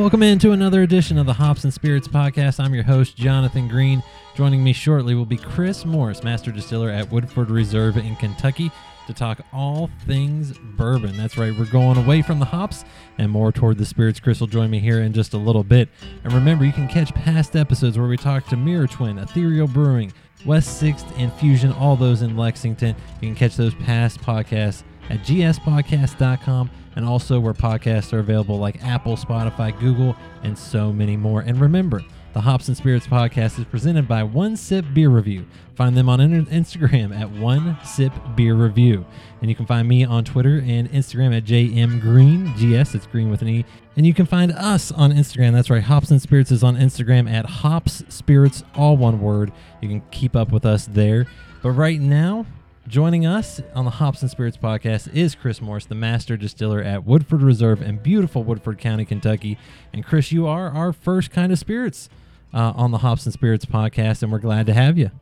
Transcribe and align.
Welcome 0.00 0.22
into 0.22 0.52
another 0.52 0.82
edition 0.82 1.18
of 1.18 1.26
the 1.26 1.34
Hops 1.34 1.64
and 1.64 1.74
Spirits 1.74 2.08
podcast. 2.08 2.58
I'm 2.58 2.72
your 2.72 2.84
host, 2.84 3.18
Jonathan 3.18 3.68
Green. 3.68 4.02
Joining 4.34 4.64
me 4.64 4.72
shortly 4.72 5.14
will 5.14 5.26
be 5.26 5.36
Chris 5.36 5.84
Morris, 5.84 6.24
Master 6.24 6.50
Distiller 6.50 6.88
at 6.88 7.12
Woodford 7.12 7.50
Reserve 7.50 7.98
in 7.98 8.16
Kentucky, 8.16 8.72
to 9.06 9.12
talk 9.12 9.42
all 9.52 9.90
things 10.06 10.56
bourbon. 10.56 11.18
That's 11.18 11.36
right, 11.36 11.54
we're 11.54 11.66
going 11.66 11.98
away 11.98 12.22
from 12.22 12.38
the 12.38 12.46
hops 12.46 12.86
and 13.18 13.30
more 13.30 13.52
toward 13.52 13.76
the 13.76 13.84
spirits. 13.84 14.18
Chris 14.18 14.40
will 14.40 14.46
join 14.46 14.70
me 14.70 14.78
here 14.78 15.00
in 15.02 15.12
just 15.12 15.34
a 15.34 15.38
little 15.38 15.62
bit. 15.62 15.90
And 16.24 16.32
remember, 16.32 16.64
you 16.64 16.72
can 16.72 16.88
catch 16.88 17.12
past 17.14 17.54
episodes 17.54 17.98
where 17.98 18.08
we 18.08 18.16
talk 18.16 18.46
to 18.46 18.56
Mirror 18.56 18.86
Twin, 18.86 19.18
Ethereal 19.18 19.68
Brewing, 19.68 20.14
West 20.46 20.82
6th, 20.82 21.12
and 21.18 21.30
Fusion, 21.34 21.72
all 21.72 21.94
those 21.94 22.22
in 22.22 22.38
Lexington. 22.38 22.96
You 23.20 23.28
can 23.28 23.34
catch 23.34 23.54
those 23.54 23.74
past 23.74 24.18
podcasts 24.22 24.82
at 25.10 25.20
gspodcast.com 25.20 26.70
and 26.96 27.04
also 27.04 27.38
where 27.38 27.52
podcasts 27.52 28.12
are 28.12 28.20
available 28.20 28.58
like 28.58 28.82
Apple, 28.84 29.16
Spotify, 29.16 29.78
Google, 29.78 30.16
and 30.42 30.56
so 30.56 30.92
many 30.92 31.16
more. 31.16 31.40
And 31.42 31.60
remember, 31.60 32.02
the 32.32 32.40
Hops 32.40 32.68
and 32.68 32.76
Spirits 32.76 33.08
podcast 33.08 33.58
is 33.58 33.64
presented 33.64 34.06
by 34.06 34.22
One 34.22 34.56
Sip 34.56 34.84
Beer 34.94 35.08
Review. 35.08 35.46
Find 35.74 35.96
them 35.96 36.08
on 36.08 36.20
Instagram 36.20 37.18
at 37.18 37.28
One 37.28 37.76
Sip 37.84 38.12
Beer 38.36 38.54
Review. 38.54 39.04
And 39.40 39.50
you 39.50 39.56
can 39.56 39.66
find 39.66 39.88
me 39.88 40.04
on 40.04 40.24
Twitter 40.24 40.62
and 40.64 40.88
Instagram 40.90 41.36
at 41.36 41.44
JM 41.44 42.00
Green, 42.00 42.52
GS, 42.54 42.94
it's 42.94 43.06
green 43.06 43.30
with 43.30 43.42
an 43.42 43.48
E. 43.48 43.64
And 43.96 44.06
you 44.06 44.14
can 44.14 44.26
find 44.26 44.52
us 44.52 44.92
on 44.92 45.12
Instagram. 45.12 45.52
That's 45.52 45.70
right, 45.70 45.82
Hops 45.82 46.12
and 46.12 46.22
Spirits 46.22 46.52
is 46.52 46.62
on 46.62 46.76
Instagram 46.76 47.28
at 47.28 47.46
Hops 47.46 48.04
Spirits, 48.08 48.62
all 48.76 48.96
one 48.96 49.20
word. 49.20 49.52
You 49.80 49.88
can 49.88 50.02
keep 50.12 50.36
up 50.36 50.52
with 50.52 50.64
us 50.64 50.86
there. 50.86 51.26
But 51.62 51.70
right 51.72 52.00
now, 52.00 52.46
Joining 52.90 53.24
us 53.24 53.62
on 53.72 53.84
the 53.84 53.90
Hops 53.92 54.20
and 54.20 54.28
Spirits 54.28 54.56
podcast 54.56 55.14
is 55.14 55.36
Chris 55.36 55.60
Morris, 55.60 55.86
the 55.86 55.94
master 55.94 56.36
distiller 56.36 56.82
at 56.82 57.04
Woodford 57.04 57.40
Reserve 57.40 57.82
in 57.82 57.98
beautiful 57.98 58.42
Woodford 58.42 58.78
County, 58.78 59.04
Kentucky. 59.04 59.58
And 59.92 60.04
Chris, 60.04 60.32
you 60.32 60.48
are 60.48 60.70
our 60.70 60.92
first 60.92 61.30
kind 61.30 61.52
of 61.52 61.60
spirits 61.60 62.08
uh, 62.52 62.72
on 62.74 62.90
the 62.90 62.98
Hops 62.98 63.26
and 63.26 63.32
Spirits 63.32 63.64
podcast, 63.64 64.24
and 64.24 64.32
we're 64.32 64.40
glad 64.40 64.66
to 64.66 64.74
have 64.74 64.98
you. 64.98 65.12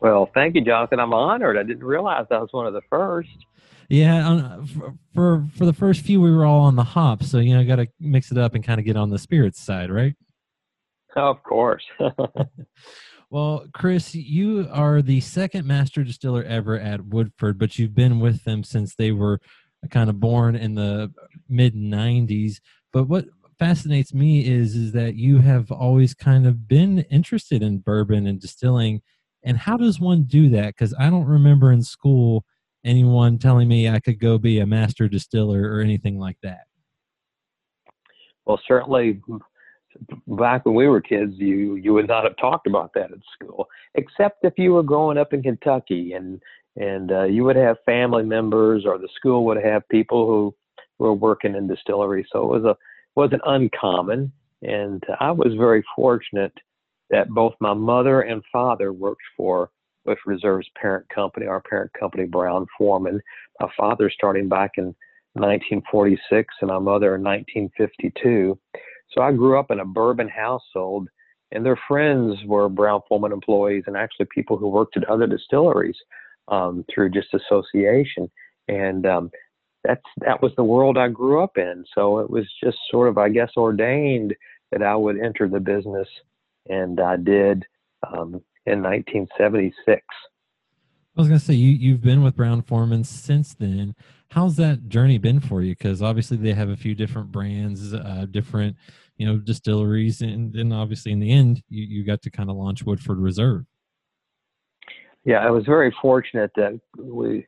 Well, 0.00 0.30
thank 0.34 0.54
you, 0.54 0.60
Jonathan. 0.60 1.00
I'm 1.00 1.14
honored. 1.14 1.56
I 1.56 1.62
didn't 1.62 1.84
realize 1.84 2.26
I 2.30 2.36
was 2.36 2.50
one 2.50 2.66
of 2.66 2.74
the 2.74 2.82
first. 2.90 3.30
Yeah, 3.88 4.60
for, 4.66 4.94
for 5.14 5.46
for 5.56 5.64
the 5.64 5.72
first 5.72 6.02
few, 6.02 6.20
we 6.20 6.30
were 6.30 6.44
all 6.44 6.60
on 6.60 6.76
the 6.76 6.84
hops, 6.84 7.30
so 7.30 7.38
you 7.38 7.56
know, 7.56 7.64
got 7.64 7.76
to 7.76 7.88
mix 8.00 8.32
it 8.32 8.36
up 8.38 8.54
and 8.54 8.62
kind 8.62 8.78
of 8.78 8.84
get 8.84 8.98
on 8.98 9.08
the 9.08 9.18
spirits 9.18 9.62
side, 9.62 9.90
right? 9.90 10.14
of 11.16 11.42
course. 11.42 11.84
Well, 13.34 13.66
Chris, 13.72 14.14
you 14.14 14.68
are 14.70 15.02
the 15.02 15.20
second 15.20 15.66
master 15.66 16.04
distiller 16.04 16.44
ever 16.44 16.78
at 16.78 17.04
Woodford, 17.04 17.58
but 17.58 17.76
you've 17.76 17.92
been 17.92 18.20
with 18.20 18.44
them 18.44 18.62
since 18.62 18.94
they 18.94 19.10
were 19.10 19.40
kind 19.90 20.08
of 20.08 20.20
born 20.20 20.54
in 20.54 20.76
the 20.76 21.12
mid 21.48 21.74
90s. 21.74 22.60
But 22.92 23.08
what 23.08 23.24
fascinates 23.58 24.14
me 24.14 24.46
is 24.46 24.76
is 24.76 24.92
that 24.92 25.16
you 25.16 25.38
have 25.38 25.72
always 25.72 26.14
kind 26.14 26.46
of 26.46 26.68
been 26.68 27.00
interested 27.10 27.60
in 27.60 27.78
bourbon 27.78 28.28
and 28.28 28.40
distilling. 28.40 29.02
And 29.42 29.58
how 29.58 29.78
does 29.78 29.98
one 29.98 30.22
do 30.22 30.48
that? 30.50 30.76
Because 30.76 30.94
I 30.96 31.10
don't 31.10 31.26
remember 31.26 31.72
in 31.72 31.82
school 31.82 32.44
anyone 32.84 33.38
telling 33.40 33.66
me 33.66 33.88
I 33.88 33.98
could 33.98 34.20
go 34.20 34.38
be 34.38 34.60
a 34.60 34.66
master 34.66 35.08
distiller 35.08 35.72
or 35.72 35.80
anything 35.80 36.20
like 36.20 36.38
that. 36.44 36.66
Well, 38.44 38.60
certainly 38.68 39.20
back 40.26 40.64
when 40.64 40.74
we 40.74 40.88
were 40.88 41.00
kids, 41.00 41.34
you 41.36 41.76
you 41.76 41.92
would 41.92 42.08
not 42.08 42.24
have 42.24 42.36
talked 42.36 42.66
about 42.66 42.92
that 42.94 43.12
at 43.12 43.18
school, 43.34 43.68
except 43.94 44.44
if 44.44 44.54
you 44.56 44.72
were 44.72 44.82
growing 44.82 45.18
up 45.18 45.32
in 45.32 45.42
Kentucky 45.42 46.12
and 46.12 46.40
and 46.76 47.12
uh, 47.12 47.24
you 47.24 47.44
would 47.44 47.56
have 47.56 47.76
family 47.86 48.24
members 48.24 48.84
or 48.84 48.98
the 48.98 49.08
school 49.14 49.44
would 49.44 49.62
have 49.62 49.88
people 49.88 50.26
who 50.26 50.54
were 50.98 51.14
working 51.14 51.54
in 51.54 51.68
distilleries. 51.68 52.26
So 52.32 52.42
it 52.42 52.62
was 52.62 52.64
a 52.64 52.76
wasn't 53.14 53.42
uncommon, 53.46 54.32
and 54.62 55.02
I 55.20 55.30
was 55.30 55.54
very 55.56 55.84
fortunate 55.94 56.52
that 57.10 57.28
both 57.28 57.54
my 57.60 57.74
mother 57.74 58.22
and 58.22 58.42
father 58.52 58.92
worked 58.92 59.22
for 59.36 59.70
with 60.04 60.18
Reserve's 60.26 60.68
parent 60.80 61.08
company, 61.08 61.46
our 61.46 61.60
parent 61.60 61.92
company, 61.98 62.24
Brown 62.24 62.66
Forman. 62.76 63.20
My 63.60 63.68
father 63.76 64.10
starting 64.10 64.48
back 64.48 64.72
in 64.76 64.94
1946 65.34 66.54
and 66.60 66.68
my 66.68 66.78
mother 66.78 67.16
in 67.16 67.22
1952. 67.22 68.58
So 69.10 69.22
I 69.22 69.32
grew 69.32 69.58
up 69.58 69.70
in 69.70 69.80
a 69.80 69.84
bourbon 69.84 70.28
household, 70.28 71.08
and 71.52 71.64
their 71.64 71.78
friends 71.88 72.36
were 72.46 72.68
Brown 72.68 73.00
Forman 73.08 73.32
employees 73.32 73.84
and 73.86 73.96
actually 73.96 74.26
people 74.34 74.56
who 74.56 74.68
worked 74.68 74.96
at 74.96 75.08
other 75.08 75.26
distilleries 75.26 75.96
um, 76.48 76.84
through 76.92 77.10
just 77.10 77.34
association. 77.34 78.30
And 78.68 79.06
um, 79.06 79.30
that's 79.84 80.02
that 80.18 80.42
was 80.42 80.52
the 80.56 80.64
world 80.64 80.98
I 80.98 81.08
grew 81.08 81.42
up 81.42 81.56
in. 81.58 81.84
So 81.94 82.18
it 82.18 82.30
was 82.30 82.46
just 82.62 82.78
sort 82.90 83.08
of, 83.08 83.18
I 83.18 83.28
guess, 83.28 83.50
ordained 83.56 84.34
that 84.72 84.82
I 84.82 84.96
would 84.96 85.20
enter 85.20 85.48
the 85.48 85.60
business, 85.60 86.08
and 86.68 86.98
I 87.00 87.16
did 87.16 87.64
um, 88.06 88.42
in 88.66 88.82
1976. 88.82 90.02
I 91.16 91.20
was 91.20 91.28
going 91.28 91.38
to 91.38 91.44
say 91.44 91.54
you 91.54 91.70
you've 91.70 92.02
been 92.02 92.22
with 92.22 92.34
Brown 92.34 92.62
Forman 92.62 93.04
since 93.04 93.54
then. 93.54 93.94
How's 94.34 94.56
that 94.56 94.88
journey 94.88 95.18
been 95.18 95.40
for 95.40 95.62
you? 95.62 95.72
Because 95.72 96.02
obviously 96.02 96.36
they 96.36 96.52
have 96.52 96.68
a 96.68 96.76
few 96.76 96.94
different 96.94 97.30
brands, 97.30 97.94
uh, 97.94 98.26
different 98.30 98.76
you 99.16 99.26
know 99.26 99.36
distilleries 99.38 100.20
and 100.20 100.52
then 100.52 100.72
obviously 100.72 101.12
in 101.12 101.20
the 101.20 101.30
end 101.30 101.62
you, 101.68 101.84
you 101.84 102.04
got 102.04 102.22
to 102.22 102.30
kind 102.30 102.50
of 102.50 102.56
launch 102.56 102.84
woodford 102.84 103.18
reserve 103.18 103.64
yeah 105.24 105.38
i 105.38 105.50
was 105.50 105.64
very 105.64 105.94
fortunate 106.02 106.50
that 106.56 106.78
we 106.98 107.46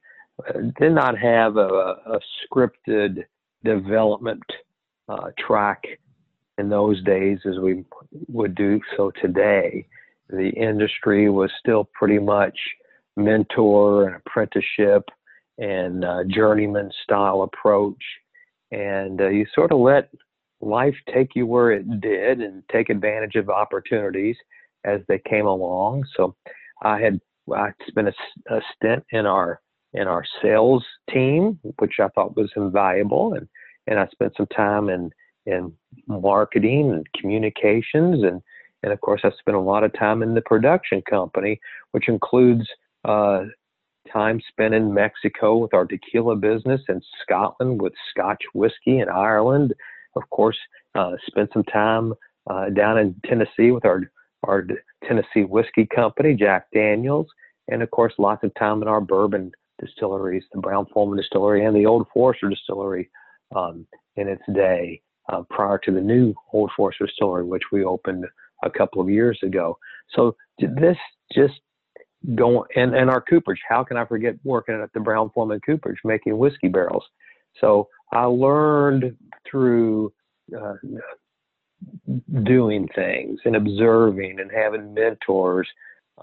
uh, 0.48 0.60
did 0.78 0.92
not 0.92 1.18
have 1.18 1.56
a, 1.56 1.96
a 2.06 2.20
scripted 2.44 3.24
development 3.64 4.42
uh, 5.08 5.30
track 5.38 5.82
in 6.58 6.68
those 6.68 7.02
days 7.04 7.38
as 7.46 7.58
we 7.58 7.84
would 8.28 8.54
do 8.54 8.80
so 8.96 9.10
today 9.20 9.86
the 10.30 10.50
industry 10.50 11.28
was 11.30 11.50
still 11.58 11.88
pretty 11.94 12.18
much 12.18 12.58
mentor 13.16 14.06
and 14.06 14.16
apprenticeship 14.16 15.08
and 15.58 16.04
uh, 16.04 16.24
journeyman 16.28 16.90
style 17.02 17.42
approach. 17.42 18.02
And 18.70 19.20
uh, 19.20 19.28
you 19.28 19.46
sort 19.54 19.72
of 19.72 19.78
let 19.78 20.10
life 20.60 20.94
take 21.12 21.34
you 21.34 21.46
where 21.46 21.72
it 21.72 22.00
did 22.00 22.40
and 22.40 22.62
take 22.72 22.90
advantage 22.90 23.36
of 23.36 23.48
opportunities 23.48 24.36
as 24.84 25.00
they 25.08 25.20
came 25.28 25.46
along. 25.46 26.04
So 26.16 26.34
I 26.82 27.00
had 27.00 27.20
I 27.54 27.70
spent 27.86 28.08
a, 28.08 28.54
a 28.54 28.60
stint 28.74 29.04
in 29.10 29.26
our 29.26 29.60
in 29.92 30.08
our 30.08 30.24
sales 30.42 30.84
team, 31.10 31.58
which 31.78 31.94
I 32.00 32.08
thought 32.08 32.36
was 32.36 32.50
invaluable, 32.56 33.34
and 33.34 33.48
and 33.86 33.98
I 33.98 34.06
spent 34.08 34.34
some 34.36 34.46
time 34.48 34.88
in 34.88 35.10
in 35.46 35.72
marketing 36.08 36.90
and 36.90 37.06
communications, 37.20 38.24
and 38.24 38.42
and 38.82 38.92
of 38.92 39.00
course 39.00 39.20
I 39.24 39.30
spent 39.38 39.56
a 39.56 39.60
lot 39.60 39.84
of 39.84 39.92
time 39.92 40.22
in 40.22 40.34
the 40.34 40.42
production 40.42 41.02
company, 41.02 41.60
which 41.92 42.08
includes 42.08 42.68
uh, 43.04 43.44
time 44.12 44.40
spent 44.48 44.74
in 44.74 44.94
Mexico 44.94 45.56
with 45.56 45.74
our 45.74 45.84
tequila 45.84 46.36
business, 46.36 46.80
and 46.88 47.04
Scotland 47.22 47.80
with 47.80 47.92
Scotch 48.10 48.42
whiskey, 48.54 48.98
and 49.00 49.10
Ireland 49.10 49.74
of 50.16 50.28
course, 50.30 50.56
uh, 50.94 51.12
spent 51.26 51.50
some 51.52 51.64
time 51.64 52.14
uh, 52.48 52.70
down 52.70 52.98
in 52.98 53.14
Tennessee 53.24 53.70
with 53.70 53.84
our 53.84 54.10
our 54.42 54.66
Tennessee 55.06 55.44
whiskey 55.44 55.86
company, 55.86 56.34
Jack 56.34 56.66
Daniels, 56.72 57.26
and 57.68 57.82
of 57.82 57.90
course, 57.90 58.12
lots 58.18 58.44
of 58.44 58.54
time 58.54 58.82
in 58.82 58.88
our 58.88 59.00
bourbon 59.00 59.50
distilleries, 59.80 60.44
the 60.52 60.60
Brown 60.60 60.86
Forman 60.92 61.16
Distillery 61.18 61.64
and 61.64 61.74
the 61.74 61.86
Old 61.86 62.06
Forester 62.12 62.48
Distillery 62.48 63.10
um, 63.54 63.86
in 64.16 64.28
its 64.28 64.42
day, 64.54 65.00
uh, 65.28 65.42
prior 65.50 65.78
to 65.78 65.90
the 65.90 66.00
new 66.00 66.32
Old 66.52 66.70
Forester 66.76 67.06
Distillery, 67.06 67.44
which 67.44 67.64
we 67.72 67.84
opened 67.84 68.24
a 68.62 68.70
couple 68.70 69.02
of 69.02 69.10
years 69.10 69.38
ago. 69.42 69.76
So 70.14 70.36
this 70.58 70.96
just 71.34 71.54
going 72.34 72.68
and, 72.76 72.94
and 72.94 73.10
our 73.10 73.20
cooperage. 73.20 73.60
How 73.68 73.84
can 73.84 73.96
I 73.96 74.04
forget 74.04 74.34
working 74.44 74.80
at 74.82 74.92
the 74.92 75.00
Brown 75.00 75.30
Forman 75.34 75.60
cooperage 75.60 75.98
making 76.04 76.36
whiskey 76.36 76.68
barrels? 76.68 77.04
So 77.60 77.88
I 78.12 78.24
learned 78.24 79.16
through 79.50 80.12
uh, 80.56 80.74
doing 82.42 82.88
things 82.94 83.40
and 83.44 83.56
observing 83.56 84.40
and 84.40 84.50
having 84.50 84.94
mentors 84.94 85.68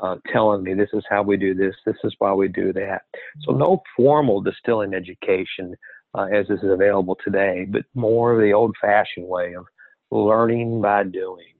uh, 0.01 0.15
telling 0.31 0.63
me 0.63 0.73
this 0.73 0.89
is 0.93 1.03
how 1.09 1.21
we 1.21 1.37
do 1.37 1.53
this, 1.53 1.75
this 1.85 1.95
is 2.03 2.15
why 2.17 2.33
we 2.33 2.47
do 2.47 2.73
that. 2.73 3.03
So 3.41 3.51
no 3.51 3.81
formal 3.95 4.41
distilling 4.41 4.93
education 4.93 5.75
uh, 6.15 6.25
as 6.33 6.49
is 6.49 6.59
available 6.63 7.17
today, 7.23 7.67
but 7.69 7.83
more 7.93 8.33
of 8.33 8.41
the 8.41 8.53
old-fashioned 8.53 9.27
way 9.27 9.53
of 9.53 9.65
learning 10.11 10.81
by 10.81 11.03
doing. 11.03 11.52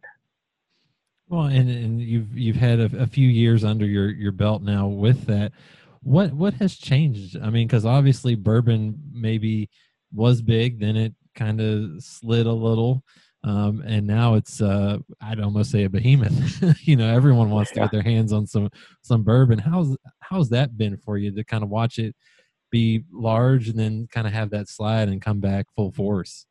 Well, 1.28 1.46
and, 1.46 1.70
and 1.70 2.02
you've 2.02 2.38
you've 2.38 2.58
had 2.58 2.80
a, 2.80 2.90
a 3.00 3.08
few 3.08 3.28
years 3.28 3.64
under 3.64 3.86
your 3.86 4.10
your 4.10 4.32
belt 4.32 4.62
now 4.62 4.88
with 4.88 5.26
that. 5.26 5.52
What 6.02 6.34
what 6.34 6.54
has 6.56 6.76
changed? 6.76 7.38
I 7.42 7.50
mean, 7.50 7.68
because 7.68 7.86
obviously 7.86 8.36
bourbon 8.36 9.00
maybe 9.12 9.70
was 10.14 10.42
big, 10.42 10.80
then 10.80 10.96
it 10.96 11.14
kind 11.36 11.62
of 11.62 12.04
slid 12.04 12.46
a 12.46 12.52
little. 12.52 13.04
Um, 13.46 13.84
and 13.86 14.08
now 14.08 14.36
it's 14.36 14.62
uh, 14.62 15.00
I'd 15.22 15.42
almost 15.42 15.72
say 15.72 15.84
a 15.84 15.90
behemoth. 15.90 16.64
you 16.88 16.96
know, 16.96 17.14
everyone 17.14 17.50
wants 17.50 17.72
to 17.72 17.82
get 17.82 17.92
their 17.92 18.02
hands 18.02 18.32
on 18.32 18.48
some 18.48 18.70
some 19.02 19.24
bourbon. 19.24 19.60
How's 19.60 19.98
how's 20.20 20.50
that 20.50 20.78
been 20.78 20.98
for 20.98 21.18
you 21.18 21.32
to 21.32 21.44
kind 21.44 21.64
of 21.64 21.70
watch 21.70 22.00
it 22.00 22.16
be 22.72 23.04
large 23.12 23.68
and 23.68 23.78
then 23.78 24.08
kind 24.12 24.28
of 24.28 24.34
have 24.34 24.50
that 24.52 24.70
slide 24.70 25.10
and 25.10 25.22
come 25.22 25.40
back 25.40 25.66
full 25.76 25.92
force? 25.92 26.46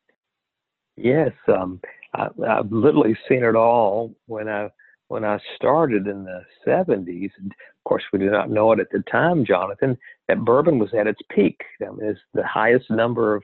Yes, 0.95 1.31
um, 1.47 1.81
I, 2.13 2.27
I've 2.47 2.71
literally 2.71 3.17
seen 3.27 3.43
it 3.43 3.55
all 3.55 4.13
when 4.27 4.47
I 4.47 4.69
when 5.07 5.25
I 5.25 5.37
started 5.55 6.07
in 6.07 6.23
the 6.23 6.41
70s. 6.65 7.29
And 7.37 7.51
of 7.51 7.83
course, 7.85 8.03
we 8.11 8.19
did 8.19 8.31
not 8.31 8.49
know 8.49 8.71
it 8.71 8.79
at 8.79 8.89
the 8.91 9.03
time, 9.11 9.45
Jonathan. 9.45 9.97
That 10.27 10.43
bourbon 10.43 10.79
was 10.79 10.93
at 10.97 11.07
its 11.07 11.21
peak. 11.29 11.61
I 11.81 11.91
mean, 11.91 11.99
it's 12.01 12.19
the 12.33 12.47
highest 12.47 12.89
number 12.89 13.35
of 13.35 13.43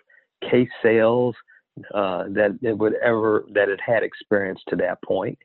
case 0.49 0.69
sales 0.81 1.35
uh, 1.93 2.23
that 2.29 2.57
it 2.61 2.77
would 2.77 2.95
ever 3.03 3.45
that 3.53 3.69
it 3.69 3.79
had 3.85 4.03
experienced 4.03 4.63
to 4.69 4.75
that 4.77 5.01
point. 5.03 5.37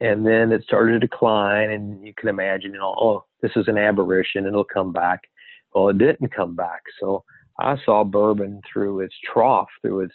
And 0.00 0.24
then 0.24 0.52
it 0.52 0.62
started 0.62 0.92
to 0.92 0.98
decline, 1.00 1.70
and 1.70 2.06
you 2.06 2.14
can 2.16 2.28
imagine, 2.28 2.72
you 2.72 2.78
know, 2.78 2.94
oh, 3.00 3.24
this 3.42 3.50
is 3.56 3.66
an 3.66 3.78
aberration, 3.78 4.46
it'll 4.46 4.64
come 4.64 4.92
back. 4.92 5.20
Well, 5.74 5.88
it 5.88 5.98
didn't 5.98 6.34
come 6.34 6.54
back. 6.54 6.82
So 7.00 7.24
I 7.58 7.76
saw 7.84 8.04
bourbon 8.04 8.60
through 8.72 9.00
its 9.00 9.14
trough, 9.32 9.68
through 9.82 10.00
its 10.02 10.14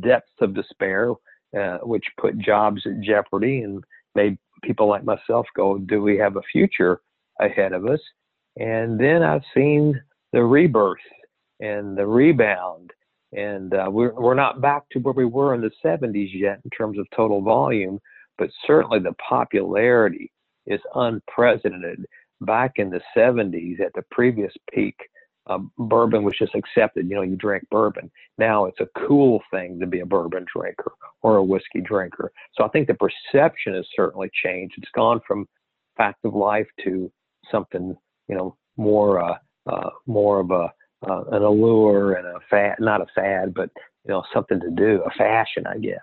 depths 0.00 0.32
of 0.40 0.54
despair, 0.54 1.12
uh, 1.56 1.78
which 1.78 2.04
put 2.20 2.38
jobs 2.38 2.82
at 2.86 3.00
jeopardy 3.00 3.62
and 3.62 3.82
made 4.14 4.38
people 4.62 4.88
like 4.88 5.04
myself 5.04 5.46
go, 5.56 5.78
do 5.78 6.02
we 6.02 6.16
have 6.18 6.36
a 6.36 6.42
future 6.52 7.00
ahead 7.40 7.72
of 7.72 7.86
us? 7.86 8.00
And 8.56 8.98
then 8.98 9.22
I've 9.22 9.42
seen 9.54 10.00
the 10.32 10.42
rebirth 10.42 10.98
and 11.60 11.96
the 11.96 12.06
rebound. 12.06 12.92
And 13.32 13.74
uh, 13.74 13.88
we're, 13.90 14.12
we're 14.14 14.34
not 14.34 14.60
back 14.60 14.88
to 14.92 14.98
where 14.98 15.14
we 15.14 15.26
were 15.26 15.54
in 15.54 15.60
the 15.60 15.70
70s 15.84 16.30
yet 16.32 16.60
in 16.64 16.70
terms 16.70 16.98
of 16.98 17.06
total 17.14 17.42
volume, 17.42 18.00
but 18.38 18.50
certainly 18.66 18.98
the 18.98 19.14
popularity 19.26 20.32
is 20.66 20.80
unprecedented. 20.94 22.04
Back 22.40 22.74
in 22.76 22.90
the 22.90 23.00
70s, 23.16 23.80
at 23.80 23.92
the 23.94 24.04
previous 24.10 24.52
peak, 24.72 24.96
uh, 25.48 25.58
bourbon 25.78 26.22
was 26.24 26.34
just 26.38 26.54
accepted. 26.54 27.08
You 27.08 27.16
know, 27.16 27.22
you 27.22 27.36
drink 27.36 27.66
bourbon. 27.70 28.10
Now 28.36 28.66
it's 28.66 28.80
a 28.80 28.88
cool 29.06 29.42
thing 29.50 29.80
to 29.80 29.86
be 29.86 30.00
a 30.00 30.06
bourbon 30.06 30.44
drinker 30.54 30.92
or 31.22 31.36
a 31.36 31.44
whiskey 31.44 31.80
drinker. 31.80 32.32
So 32.54 32.64
I 32.64 32.68
think 32.68 32.86
the 32.86 32.94
perception 32.94 33.74
has 33.74 33.86
certainly 33.94 34.30
changed. 34.44 34.74
It's 34.78 34.90
gone 34.94 35.20
from 35.26 35.46
fact 35.96 36.24
of 36.24 36.34
life 36.34 36.68
to 36.84 37.10
something, 37.50 37.96
you 38.28 38.36
know, 38.36 38.56
more 38.76 39.22
uh, 39.22 39.36
uh, 39.66 39.90
more 40.06 40.40
of 40.40 40.50
a 40.50 40.72
uh, 41.08 41.24
an 41.32 41.42
allure 41.42 42.14
and 42.14 42.26
a 42.26 42.40
fad, 42.50 42.76
not 42.80 43.00
a 43.00 43.06
fad, 43.14 43.54
but 43.54 43.70
you 44.04 44.12
know, 44.12 44.22
something 44.32 44.60
to 44.60 44.70
do, 44.70 45.02
a 45.04 45.10
fashion, 45.10 45.66
I 45.66 45.78
guess. 45.78 45.98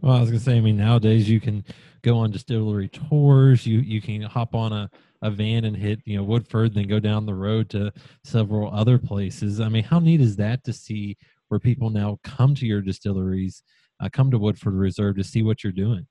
Well, 0.00 0.12
I 0.14 0.20
was 0.20 0.30
gonna 0.30 0.40
say, 0.40 0.56
I 0.56 0.60
mean, 0.60 0.76
nowadays 0.76 1.28
you 1.28 1.40
can 1.40 1.64
go 2.02 2.18
on 2.18 2.30
distillery 2.30 2.88
tours. 2.88 3.66
You 3.66 3.80
you 3.80 4.00
can 4.00 4.22
hop 4.22 4.54
on 4.54 4.72
a 4.72 4.90
a 5.24 5.30
van 5.30 5.64
and 5.64 5.76
hit 5.76 6.00
you 6.04 6.16
know 6.16 6.22
Woodford, 6.22 6.74
then 6.74 6.86
go 6.86 7.00
down 7.00 7.26
the 7.26 7.34
road 7.34 7.70
to 7.70 7.92
several 8.22 8.72
other 8.72 8.98
places. 8.98 9.58
I 9.58 9.68
mean, 9.68 9.82
how 9.82 9.98
neat 9.98 10.20
is 10.20 10.36
that 10.36 10.62
to 10.64 10.72
see 10.72 11.16
where 11.48 11.58
people 11.58 11.90
now 11.90 12.18
come 12.22 12.54
to 12.56 12.66
your 12.66 12.82
distilleries, 12.82 13.62
uh, 14.00 14.08
come 14.12 14.30
to 14.30 14.38
Woodford 14.38 14.74
Reserve 14.74 15.16
to 15.16 15.24
see 15.24 15.42
what 15.42 15.64
you're 15.64 15.72
doing? 15.72 16.06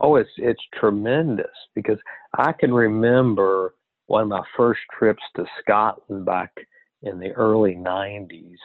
Oh, 0.00 0.16
it's 0.16 0.30
it's 0.36 0.62
tremendous 0.78 1.46
because 1.74 1.98
I 2.36 2.52
can 2.52 2.74
remember 2.74 3.74
one 4.08 4.22
of 4.22 4.28
my 4.28 4.42
first 4.56 4.80
trips 4.98 5.22
to 5.36 5.46
Scotland 5.62 6.26
back 6.26 6.52
in 7.02 7.20
the 7.20 7.30
early 7.32 7.76
'90s, 7.76 8.56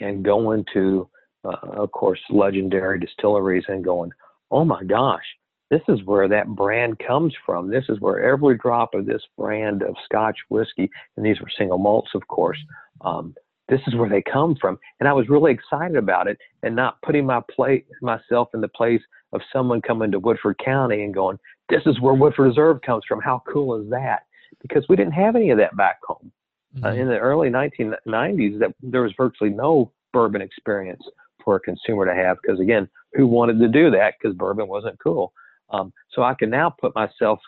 and 0.00 0.24
going 0.24 0.64
to, 0.72 1.08
uh, 1.44 1.56
of 1.72 1.90
course, 1.90 2.20
legendary 2.30 3.00
distilleries 3.00 3.64
and 3.66 3.84
going, 3.84 4.12
oh 4.52 4.64
my 4.64 4.84
gosh, 4.84 5.24
this 5.72 5.80
is 5.88 6.04
where 6.04 6.28
that 6.28 6.48
brand 6.48 6.98
comes 6.98 7.34
from. 7.46 7.70
This 7.70 7.84
is 7.88 7.98
where 7.98 8.22
every 8.22 8.58
drop 8.58 8.92
of 8.92 9.06
this 9.06 9.22
brand 9.38 9.82
of 9.82 9.94
Scotch 10.04 10.36
whiskey, 10.50 10.90
and 11.16 11.24
these 11.24 11.40
were 11.40 11.48
single 11.56 11.78
malts, 11.78 12.10
of 12.14 12.28
course, 12.28 12.58
um, 13.00 13.34
this 13.70 13.80
is 13.86 13.94
where 13.94 14.10
they 14.10 14.22
come 14.30 14.54
from. 14.60 14.78
And 15.00 15.08
I 15.08 15.14
was 15.14 15.30
really 15.30 15.50
excited 15.50 15.96
about 15.96 16.28
it 16.28 16.36
and 16.62 16.76
not 16.76 17.00
putting 17.00 17.24
my 17.24 17.40
plate 17.50 17.86
myself 18.02 18.48
in 18.52 18.60
the 18.60 18.68
place 18.68 19.00
of 19.32 19.40
someone 19.50 19.80
coming 19.80 20.10
to 20.10 20.18
Woodford 20.18 20.60
County 20.62 21.04
and 21.04 21.14
going, 21.14 21.38
this 21.70 21.80
is 21.86 21.98
where 22.02 22.12
Woodford 22.12 22.48
Reserve 22.48 22.82
comes 22.82 23.04
from. 23.08 23.22
How 23.22 23.42
cool 23.50 23.80
is 23.80 23.88
that? 23.88 24.24
Because 24.60 24.84
we 24.90 24.96
didn't 24.96 25.14
have 25.14 25.36
any 25.36 25.48
of 25.50 25.58
that 25.58 25.74
back 25.74 26.00
home. 26.06 26.30
Uh, 26.76 26.80
mm-hmm. 26.80 26.84
Uh, 26.86 27.00
in 27.02 27.08
the 27.08 27.18
early 27.18 27.48
1990s, 27.48 28.58
that 28.58 28.74
there 28.82 29.02
was 29.02 29.12
virtually 29.16 29.50
no 29.50 29.90
bourbon 30.12 30.42
experience 30.42 31.02
for 31.42 31.56
a 31.56 31.60
consumer 31.60 32.04
to 32.04 32.14
have. 32.14 32.36
Because 32.42 32.60
again, 32.60 32.86
who 33.14 33.26
wanted 33.26 33.58
to 33.60 33.68
do 33.68 33.90
that? 33.90 34.14
Because 34.20 34.36
bourbon 34.36 34.68
wasn't 34.68 34.98
cool. 34.98 35.32
Um, 35.72 35.92
so 36.12 36.22
I 36.22 36.34
can 36.34 36.50
now 36.50 36.70
put 36.70 36.94
myself 36.94 37.38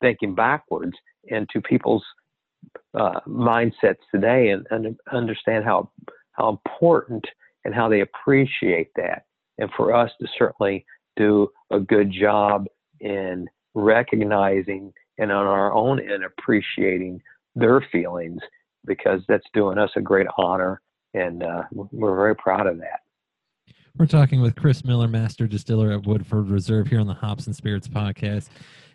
thinking 0.00 0.34
backwards 0.34 0.92
into 1.24 1.60
people's 1.60 2.04
uh, 2.94 3.20
mindsets 3.26 3.96
today 4.12 4.50
and, 4.50 4.66
and 4.70 4.96
understand 5.12 5.64
how 5.64 5.90
how 6.32 6.48
important 6.48 7.24
and 7.64 7.74
how 7.74 7.88
they 7.88 8.00
appreciate 8.00 8.88
that. 8.96 9.24
And 9.58 9.70
for 9.76 9.94
us 9.94 10.10
to 10.20 10.26
certainly 10.38 10.84
do 11.16 11.48
a 11.70 11.78
good 11.78 12.10
job 12.10 12.66
in 13.00 13.46
recognizing 13.74 14.92
and 15.18 15.30
on 15.30 15.46
our 15.46 15.72
own 15.72 16.00
end 16.00 16.24
appreciating 16.24 17.20
their 17.54 17.84
feelings 17.92 18.40
because 18.86 19.20
that's 19.28 19.46
doing 19.52 19.78
us 19.78 19.90
a 19.96 20.00
great 20.00 20.26
honor 20.38 20.80
and 21.14 21.42
uh, 21.42 21.62
we're 21.72 22.16
very 22.16 22.34
proud 22.34 22.66
of 22.66 22.78
that. 22.78 23.00
We're 23.98 24.06
talking 24.06 24.40
with 24.40 24.56
Chris 24.56 24.84
Miller, 24.84 25.06
master 25.06 25.46
distiller 25.46 25.92
at 25.92 26.06
Woodford 26.06 26.48
Reserve 26.48 26.86
here 26.86 26.98
on 26.98 27.06
the 27.06 27.12
Hops 27.12 27.46
and 27.46 27.54
Spirits 27.54 27.86
podcast. 27.86 28.48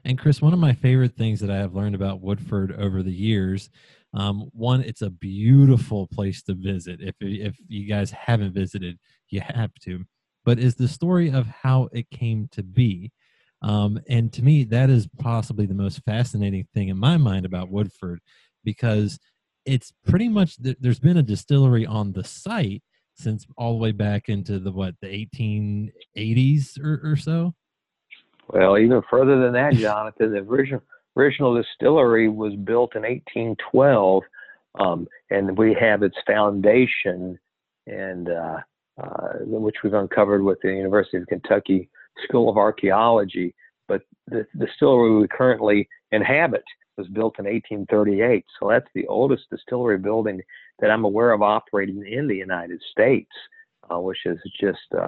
And 0.04 0.18
Chris, 0.18 0.42
one 0.42 0.54
of 0.54 0.60
my 0.60 0.74
favorite 0.74 1.16
things 1.16 1.40
that 1.40 1.52
I 1.52 1.58
have 1.58 1.76
learned 1.76 1.94
about 1.94 2.22
Woodford 2.22 2.74
over 2.74 3.04
the 3.04 3.12
years, 3.12 3.70
um, 4.16 4.50
one, 4.54 4.82
it's 4.82 5.04
a 5.04 5.12
beautiful 5.12 6.08
place 6.08 6.42
to 6.44 6.56
visit. 6.56 7.00
If 7.00 7.16
if 7.20 7.56
you 7.68 7.88
guys 7.88 8.10
haven't 8.10 8.54
visited, 8.54 8.98
you 9.30 9.42
have 9.42 9.72
to. 9.84 10.04
But 10.46 10.58
is 10.58 10.76
the 10.76 10.88
story 10.88 11.30
of 11.32 11.46
how 11.46 11.90
it 11.92 12.10
came 12.10 12.48
to 12.54 12.64
be. 12.64 13.12
Um, 13.62 14.00
and 14.10 14.34
to 14.34 14.42
me, 14.42 14.64
that 14.66 14.90
is 14.90 15.08
possibly 15.20 15.68
the 15.68 15.76
most 15.76 16.02
fascinating 16.06 16.68
thing 16.74 16.90
in 16.90 16.98
my 16.98 17.18
mind 17.18 17.46
about 17.46 17.70
Woodford, 17.70 18.20
because 18.64 19.20
it's 19.64 19.94
pretty 20.08 20.28
much 20.28 20.58
there's 20.58 21.00
been 21.00 21.18
a 21.18 21.24
distillery 21.24 21.86
on 21.86 22.14
the 22.14 22.24
site 22.24 22.82
since 23.18 23.46
all 23.58 23.74
the 23.74 23.80
way 23.80 23.92
back 23.92 24.30
into 24.30 24.60
the 24.60 24.72
what 24.72 24.96
the 25.02 25.08
1880s 25.08 26.80
or, 26.80 27.02
or 27.04 27.16
so? 27.16 27.54
Well 28.50 28.78
even 28.78 29.02
further 29.10 29.42
than 29.42 29.54
that 29.54 29.74
jonathan 29.74 30.32
the 30.32 30.40
original 30.40 30.82
original 31.18 31.56
distillery 31.56 32.30
was 32.30 32.56
built 32.56 32.96
in 32.96 33.02
1812 33.02 34.24
um, 34.80 35.08
and 35.32 35.58
we 35.58 35.76
have 35.80 36.04
its 36.04 36.16
foundation 36.26 37.38
and 37.88 38.30
uh, 38.30 38.58
uh, 39.02 39.34
which 39.42 39.78
we've 39.84 39.94
uncovered 39.94 40.44
with 40.44 40.60
the 40.62 40.70
university 40.70 41.18
of 41.18 41.28
kentucky 41.28 41.90
school 42.24 42.50
of 42.50 42.58
archaeology 42.58 43.54
but 43.88 44.02
the, 44.28 44.46
the 44.54 44.66
distillery 44.66 45.20
we 45.20 45.28
currently 45.28 45.88
inhabit 46.12 46.64
was 46.98 47.08
built 47.08 47.38
in 47.40 47.46
1838 47.46 48.46
so 48.60 48.70
that's 48.70 48.88
the 48.96 49.06
oldest 49.08 49.44
distillery 49.50 49.98
building 49.98 50.42
that 50.80 50.92
I'm 50.92 51.06
aware 51.06 51.32
of 51.32 51.42
operating 51.42 52.06
in 52.08 52.28
the 52.28 52.36
United 52.36 52.82
States, 52.92 53.32
uh, 53.90 54.00
which 54.00 54.20
is 54.26 54.38
just 54.60 54.80
uh, 54.98 55.08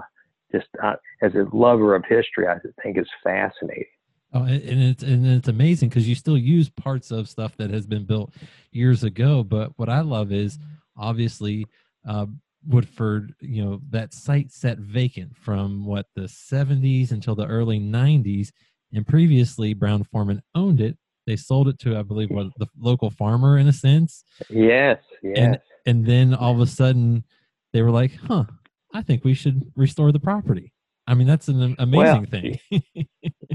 just 0.51 0.67
uh, 0.83 0.95
as 1.21 1.33
a 1.35 1.45
lover 1.55 1.95
of 1.95 2.03
history, 2.07 2.47
I 2.47 2.57
think 2.81 2.97
is 2.97 3.07
fascinating. 3.23 3.85
Oh, 4.33 4.43
and 4.43 4.61
it's 4.61 5.03
and 5.03 5.25
it's 5.25 5.47
amazing 5.47 5.89
because 5.89 6.07
you 6.07 6.15
still 6.15 6.37
use 6.37 6.69
parts 6.69 7.11
of 7.11 7.27
stuff 7.27 7.57
that 7.57 7.71
has 7.71 7.87
been 7.87 8.05
built 8.05 8.33
years 8.71 9.03
ago. 9.03 9.43
But 9.43 9.71
what 9.77 9.89
I 9.89 10.01
love 10.01 10.31
is 10.31 10.59
obviously 10.95 11.65
uh, 12.07 12.27
Woodford. 12.67 13.33
You 13.41 13.65
know 13.65 13.81
that 13.89 14.13
site 14.13 14.51
set 14.51 14.77
vacant 14.77 15.35
from 15.35 15.85
what 15.85 16.05
the 16.15 16.23
70s 16.23 17.11
until 17.11 17.33
the 17.33 17.47
early 17.47 17.79
90s, 17.79 18.51
and 18.93 19.07
previously 19.07 19.73
Brown 19.73 20.03
Forman 20.03 20.43
owned 20.53 20.79
it 20.79 20.97
they 21.29 21.35
sold 21.35 21.67
it 21.67 21.79
to, 21.79 21.97
I 21.97 22.01
believe, 22.01 22.29
the 22.29 22.67
local 22.79 23.09
farmer 23.09 23.57
in 23.57 23.67
a 23.67 23.73
sense. 23.73 24.23
Yes, 24.49 24.99
yes. 25.21 25.37
And, 25.37 25.59
and 25.85 26.05
then 26.05 26.33
all 26.33 26.53
of 26.53 26.59
a 26.59 26.67
sudden, 26.67 27.23
they 27.71 27.81
were 27.81 27.91
like, 27.91 28.11
"Huh, 28.27 28.45
I 28.93 29.01
think 29.01 29.23
we 29.23 29.33
should 29.33 29.71
restore 29.75 30.11
the 30.11 30.19
property." 30.19 30.73
I 31.07 31.13
mean, 31.13 31.27
that's 31.27 31.47
an 31.47 31.75
amazing 31.79 31.91
well, 31.95 32.25
thing. 32.25 32.59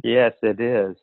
yes, 0.05 0.33
it 0.43 0.61
is. 0.61 0.97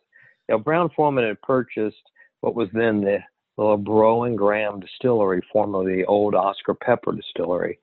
Now, 0.50 0.58
Brown 0.58 0.90
Forman 0.96 1.26
had 1.26 1.42
purchased 1.42 2.04
what 2.42 2.56
was 2.56 2.68
then 2.74 3.02
the 3.02 3.20
Labrot 3.58 4.28
and 4.28 4.38
Graham 4.38 4.80
Distillery, 4.80 5.42
formerly 5.52 5.96
the 5.96 6.06
old 6.06 6.36
Oscar 6.36 6.74
Pepper 6.74 7.14
Distillery, 7.14 7.80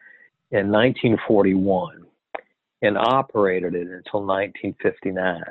in 0.51 0.71
1941, 0.71 2.05
and 2.83 2.99
operated 2.99 3.75
it 3.75 3.89
until 3.89 4.25
1959. 4.25 5.43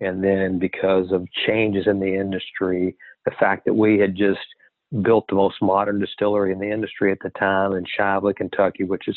And 0.00 0.22
then 0.22 0.58
because 0.58 1.10
of 1.12 1.26
changes 1.46 1.86
in 1.86 2.00
the 2.00 2.14
industry, 2.14 2.96
the 3.24 3.30
fact 3.32 3.64
that 3.64 3.74
we 3.74 3.98
had 3.98 4.14
just 4.14 4.40
built 5.02 5.26
the 5.28 5.34
most 5.34 5.56
modern 5.62 5.98
distillery 5.98 6.52
in 6.52 6.58
the 6.58 6.70
industry 6.70 7.10
at 7.10 7.18
the 7.22 7.30
time 7.30 7.72
in 7.72 7.84
Shively, 7.98 8.36
Kentucky, 8.36 8.84
which 8.84 9.08
is 9.08 9.16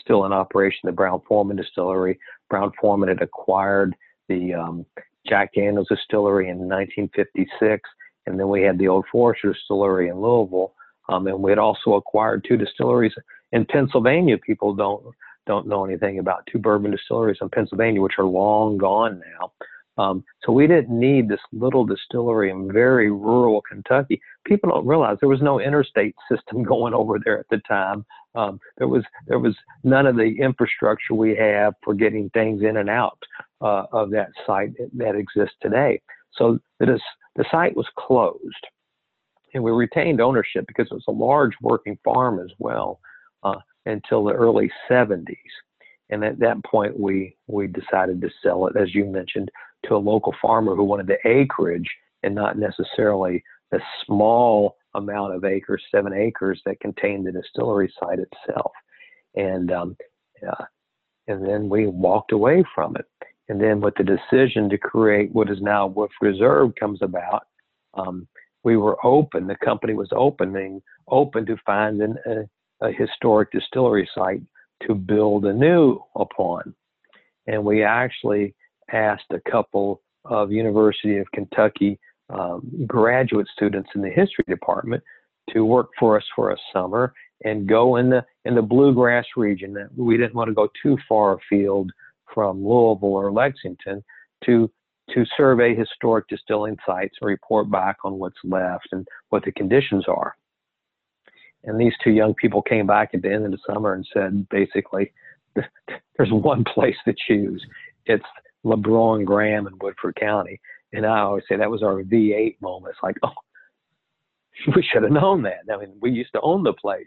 still 0.00 0.24
in 0.24 0.32
operation, 0.32 0.80
the 0.84 0.92
Brown 0.92 1.20
Forman 1.28 1.56
Distillery. 1.56 2.18
Brown 2.48 2.72
Forman 2.80 3.08
had 3.08 3.22
acquired 3.22 3.94
the 4.28 4.54
um, 4.54 4.86
Jack 5.26 5.54
Daniels 5.54 5.88
Distillery 5.88 6.48
in 6.48 6.58
1956, 6.58 7.88
and 8.26 8.38
then 8.38 8.48
we 8.48 8.62
had 8.62 8.78
the 8.78 8.88
Old 8.88 9.04
Forester 9.10 9.52
Distillery 9.52 10.08
in 10.08 10.20
Louisville. 10.20 10.74
Um, 11.08 11.26
and 11.26 11.42
we 11.42 11.50
had 11.50 11.58
also 11.58 11.94
acquired 11.94 12.44
two 12.46 12.56
distilleries 12.56 13.12
in 13.50 13.66
Pennsylvania. 13.66 14.38
People 14.38 14.74
don't 14.74 15.04
don't 15.44 15.66
know 15.66 15.84
anything 15.84 16.20
about 16.20 16.46
two 16.46 16.58
bourbon 16.58 16.92
distilleries 16.92 17.38
in 17.40 17.48
Pennsylvania, 17.48 18.00
which 18.00 18.18
are 18.18 18.24
long 18.24 18.78
gone 18.78 19.20
now. 19.40 19.50
Um, 19.98 20.24
so 20.44 20.52
we 20.52 20.66
didn't 20.66 20.98
need 20.98 21.28
this 21.28 21.40
little 21.52 21.84
distillery 21.84 22.50
in 22.50 22.72
very 22.72 23.10
rural 23.10 23.62
Kentucky. 23.62 24.20
People 24.46 24.70
don't 24.70 24.86
realize 24.86 25.18
there 25.20 25.28
was 25.28 25.42
no 25.42 25.60
interstate 25.60 26.14
system 26.30 26.62
going 26.72 26.94
over 26.94 27.18
there 27.22 27.38
at 27.38 27.46
the 27.50 27.58
time. 27.68 28.04
Um, 28.34 28.58
there 28.78 28.88
was 28.88 29.04
there 29.26 29.38
was 29.38 29.54
none 29.84 30.06
of 30.06 30.16
the 30.16 30.36
infrastructure 30.40 31.14
we 31.14 31.36
have 31.36 31.74
for 31.82 31.92
getting 31.94 32.30
things 32.30 32.62
in 32.62 32.78
and 32.78 32.88
out 32.88 33.18
uh, 33.60 33.84
of 33.92 34.10
that 34.10 34.28
site 34.46 34.70
that 34.94 35.14
exists 35.14 35.56
today. 35.60 36.00
So 36.32 36.58
the 36.80 36.98
the 37.36 37.44
site 37.50 37.76
was 37.76 37.86
closed, 37.98 38.66
and 39.52 39.62
we 39.62 39.70
retained 39.70 40.20
ownership 40.20 40.64
because 40.66 40.86
it 40.90 40.94
was 40.94 41.04
a 41.08 41.12
large 41.12 41.52
working 41.60 41.98
farm 42.04 42.40
as 42.40 42.50
well 42.58 43.00
uh, 43.42 43.56
until 43.86 44.24
the 44.24 44.32
early 44.32 44.70
70s. 44.90 45.36
And 46.10 46.24
at 46.24 46.38
that 46.40 46.62
point, 46.64 46.98
we 46.98 47.36
we 47.46 47.66
decided 47.66 48.20
to 48.20 48.30
sell 48.42 48.66
it, 48.66 48.76
as 48.76 48.94
you 48.94 49.04
mentioned, 49.04 49.50
to 49.86 49.96
a 49.96 49.98
local 49.98 50.34
farmer 50.40 50.74
who 50.74 50.84
wanted 50.84 51.06
the 51.06 51.18
acreage 51.28 51.88
and 52.22 52.34
not 52.34 52.58
necessarily 52.58 53.42
the 53.70 53.80
small 54.04 54.76
amount 54.94 55.34
of 55.34 55.44
acres, 55.44 55.82
seven 55.90 56.12
acres 56.12 56.60
that 56.66 56.80
contained 56.80 57.26
the 57.26 57.32
distillery 57.32 57.92
site 57.98 58.18
itself. 58.18 58.72
And 59.34 59.72
um, 59.72 59.96
uh, 60.46 60.64
and 61.28 61.46
then 61.46 61.68
we 61.68 61.86
walked 61.86 62.32
away 62.32 62.64
from 62.74 62.96
it. 62.96 63.06
And 63.48 63.60
then 63.60 63.80
with 63.80 63.94
the 63.96 64.04
decision 64.04 64.68
to 64.70 64.78
create 64.78 65.32
what 65.32 65.50
is 65.50 65.60
now 65.60 65.86
Wolf 65.86 66.10
Reserve 66.20 66.72
comes 66.78 67.00
about, 67.02 67.44
um, 67.94 68.26
we 68.64 68.76
were 68.76 69.04
open. 69.04 69.46
The 69.46 69.56
company 69.56 69.94
was 69.94 70.08
opening 70.12 70.82
open 71.08 71.44
to 71.46 71.56
finding 71.66 72.14
a, 72.26 72.86
a 72.86 72.92
historic 72.92 73.50
distillery 73.50 74.08
site 74.14 74.42
to 74.86 74.94
build 74.94 75.44
anew 75.44 76.00
upon. 76.16 76.74
And 77.46 77.64
we 77.64 77.82
actually 77.82 78.54
asked 78.92 79.30
a 79.30 79.50
couple 79.50 80.02
of 80.24 80.52
University 80.52 81.18
of 81.18 81.30
Kentucky 81.32 81.98
um, 82.30 82.70
graduate 82.86 83.48
students 83.54 83.90
in 83.94 84.02
the 84.02 84.08
history 84.08 84.44
department 84.48 85.02
to 85.50 85.64
work 85.64 85.90
for 85.98 86.16
us 86.16 86.24
for 86.34 86.50
a 86.50 86.56
summer 86.72 87.12
and 87.44 87.68
go 87.68 87.96
in 87.96 88.08
the 88.08 88.24
in 88.44 88.54
the 88.54 88.62
bluegrass 88.62 89.26
region. 89.36 89.76
We 89.96 90.16
didn't 90.16 90.34
want 90.34 90.48
to 90.48 90.54
go 90.54 90.68
too 90.82 90.96
far 91.08 91.36
afield 91.36 91.90
from 92.32 92.64
Louisville 92.64 93.08
or 93.08 93.32
Lexington 93.32 94.02
to 94.44 94.70
to 95.10 95.24
survey 95.36 95.74
historic 95.74 96.28
distilling 96.28 96.76
sites 96.86 97.16
and 97.20 97.28
report 97.28 97.70
back 97.70 97.96
on 98.04 98.18
what's 98.18 98.38
left 98.44 98.88
and 98.92 99.06
what 99.30 99.44
the 99.44 99.52
conditions 99.52 100.04
are. 100.08 100.36
And 101.64 101.78
these 101.78 101.92
two 102.02 102.10
young 102.10 102.34
people 102.34 102.62
came 102.62 102.86
back 102.86 103.10
at 103.14 103.22
the 103.22 103.32
end 103.32 103.44
of 103.44 103.50
the 103.50 103.58
summer 103.66 103.94
and 103.94 104.06
said, 104.12 104.48
basically, 104.48 105.12
there's 105.54 106.32
one 106.32 106.64
place 106.64 106.96
to 107.04 107.14
choose. 107.26 107.64
It's 108.06 108.24
Labrot 108.64 109.24
Graham 109.24 109.66
in 109.66 109.78
Woodford 109.80 110.16
County. 110.16 110.60
And 110.92 111.06
I 111.06 111.20
always 111.20 111.44
say 111.48 111.56
that 111.56 111.70
was 111.70 111.82
our 111.82 112.02
V8 112.02 112.60
moment. 112.60 112.94
It's 112.94 113.02
like, 113.02 113.16
oh, 113.22 113.32
we 114.76 114.82
should 114.82 115.02
have 115.02 115.12
known 115.12 115.42
that. 115.42 115.62
I 115.72 115.76
mean, 115.78 115.94
we 116.00 116.10
used 116.10 116.32
to 116.34 116.40
own 116.40 116.62
the 116.62 116.74
place, 116.74 117.06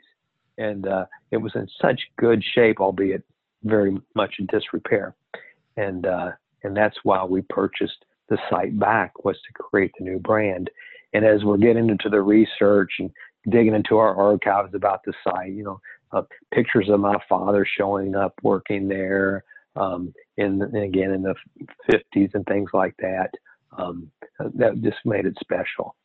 and 0.58 0.88
uh, 0.88 1.06
it 1.32 1.38
was 1.38 1.52
in 1.56 1.68
such 1.82 2.02
good 2.18 2.44
shape, 2.54 2.80
albeit 2.80 3.24
very 3.64 3.98
much 4.16 4.36
in 4.40 4.48
disrepair. 4.48 5.16
And 5.78 6.06
uh, 6.06 6.32
and 6.64 6.76
that's 6.76 6.98
why 7.04 7.24
we 7.24 7.42
purchased 7.44 8.06
the 8.30 8.38
site 8.50 8.78
back 8.80 9.24
was 9.24 9.36
to 9.36 9.54
create 9.54 9.92
the 9.98 10.06
new 10.06 10.20
brand. 10.20 10.70
And 11.14 11.24
as 11.24 11.44
we're 11.44 11.58
getting 11.58 11.90
into 11.90 12.10
the 12.10 12.22
research 12.22 12.92
and 13.00 13.12
digging 13.50 13.76
into 13.76 13.98
our 13.98 14.16
archives 14.16 14.74
about 14.74 15.02
the 15.06 15.14
site, 15.24 15.52
you 15.52 15.64
know, 15.64 15.80
uh, 16.12 16.24
pictures 16.54 16.90
of 16.90 17.00
my 17.00 17.18
father 17.30 17.68
showing 17.78 18.16
up 18.16 18.34
working 18.42 18.88
there, 18.88 19.44
um, 19.76 20.14
in 20.38 20.62
again 20.62 21.12
in 21.12 21.22
the 21.22 21.36
50s 21.92 22.34
and 22.34 22.46
things 22.46 22.70
like 22.74 22.96
that. 23.00 23.32
Um, 23.78 24.12
that 24.56 24.82
just 24.82 24.98
made 25.06 25.26
it 25.26 25.38
special. 25.42 25.96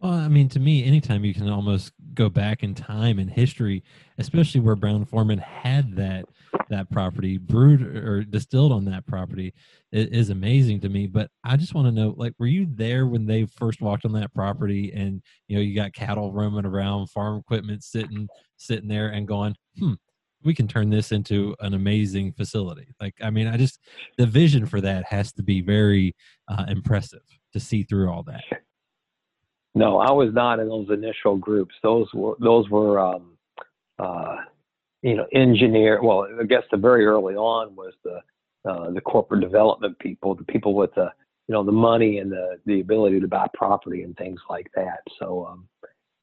Well, 0.00 0.12
I 0.12 0.28
mean, 0.28 0.48
to 0.50 0.60
me, 0.60 0.84
anytime 0.84 1.24
you 1.24 1.32
can 1.32 1.48
almost 1.48 1.92
go 2.12 2.28
back 2.28 2.62
in 2.62 2.74
time 2.74 3.18
in 3.18 3.28
history, 3.28 3.82
especially 4.18 4.60
where 4.60 4.76
Brown 4.76 5.04
Forman 5.06 5.38
had 5.38 5.96
that 5.96 6.26
that 6.68 6.90
property 6.90 7.38
brewed 7.38 7.82
or 7.82 8.24
distilled 8.24 8.72
on 8.72 8.84
that 8.86 9.06
property, 9.06 9.54
is 9.92 10.30
amazing 10.30 10.80
to 10.80 10.88
me. 10.88 11.06
But 11.06 11.30
I 11.44 11.56
just 11.56 11.74
want 11.74 11.86
to 11.86 11.92
know, 11.92 12.14
like, 12.16 12.34
were 12.38 12.46
you 12.46 12.66
there 12.68 13.06
when 13.06 13.26
they 13.26 13.46
first 13.46 13.80
walked 13.80 14.04
on 14.04 14.12
that 14.12 14.34
property, 14.34 14.92
and 14.92 15.22
you 15.48 15.56
know, 15.56 15.62
you 15.62 15.74
got 15.74 15.94
cattle 15.94 16.32
roaming 16.32 16.66
around, 16.66 17.08
farm 17.08 17.38
equipment 17.38 17.82
sitting 17.82 18.28
sitting 18.58 18.88
there, 18.88 19.08
and 19.08 19.26
going, 19.26 19.56
hmm, 19.78 19.94
we 20.46 20.54
can 20.54 20.68
turn 20.68 20.88
this 20.88 21.12
into 21.12 21.54
an 21.60 21.74
amazing 21.74 22.32
facility. 22.32 22.86
Like, 23.00 23.14
I 23.20 23.30
mean, 23.30 23.48
I 23.48 23.56
just 23.56 23.80
the 24.16 24.26
vision 24.26 24.64
for 24.64 24.80
that 24.80 25.04
has 25.04 25.32
to 25.32 25.42
be 25.42 25.60
very 25.60 26.14
uh, 26.48 26.64
impressive 26.68 27.22
to 27.52 27.60
see 27.60 27.82
through 27.82 28.10
all 28.10 28.22
that. 28.22 28.44
No, 29.74 29.98
I 29.98 30.12
was 30.12 30.32
not 30.32 30.60
in 30.60 30.68
those 30.68 30.88
initial 30.90 31.36
groups. 31.36 31.74
Those 31.82 32.06
were 32.14 32.36
those 32.40 32.70
were 32.70 32.98
um, 32.98 33.36
uh, 33.98 34.36
you 35.02 35.16
know 35.16 35.26
engineer. 35.34 36.00
Well, 36.02 36.26
I 36.40 36.44
guess 36.44 36.62
the 36.70 36.78
very 36.78 37.04
early 37.04 37.34
on 37.34 37.74
was 37.76 37.92
the 38.02 38.20
uh, 38.70 38.90
the 38.92 39.00
corporate 39.00 39.42
development 39.42 39.98
people, 39.98 40.34
the 40.34 40.44
people 40.44 40.74
with 40.74 40.94
the 40.94 41.10
you 41.48 41.52
know 41.52 41.62
the 41.62 41.72
money 41.72 42.18
and 42.18 42.32
the 42.32 42.58
the 42.64 42.80
ability 42.80 43.20
to 43.20 43.28
buy 43.28 43.46
property 43.52 44.02
and 44.02 44.16
things 44.16 44.40
like 44.48 44.70
that. 44.74 45.00
So 45.18 45.46
um, 45.46 45.68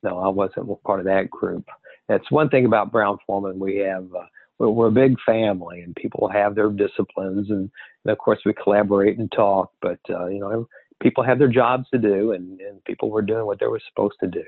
no, 0.02 0.18
I 0.18 0.30
wasn't 0.30 0.84
part 0.84 1.00
of 1.00 1.06
that 1.06 1.30
group 1.30 1.66
that's 2.08 2.30
one 2.32 2.50
thing 2.50 2.66
about 2.66 2.92
Brown 2.92 3.18
Forman. 3.26 3.60
We 3.60 3.78
have 3.78 4.06
uh, 4.14 4.26
we're, 4.60 4.70
we're, 4.70 4.88
a 4.88 4.92
big 4.92 5.16
family, 5.26 5.82
and 5.82 5.96
people 5.96 6.30
have 6.30 6.56
their 6.56 6.70
disciplines, 6.70 7.50
and, 7.50 7.70
and 8.04 8.12
of 8.12 8.18
course 8.18 8.40
we 8.46 8.54
collaborate 8.54 9.18
and 9.18 9.32
talk. 9.32 9.72
But 9.82 10.00
uh, 10.10 10.28
you 10.28 10.40
know, 10.40 10.68
people 11.02 11.24
have 11.24 11.40
their 11.40 11.48
jobs 11.48 11.86
to 11.94 12.00
do, 12.00 12.32
and, 12.32 12.60
and 12.60 12.84
people 12.86 13.10
were 13.10 13.22
doing 13.22 13.46
what 13.46 13.60
they 13.60 13.68
were 13.68 13.82
supposed 13.90 14.16
to 14.22 14.28
do. 14.28 14.44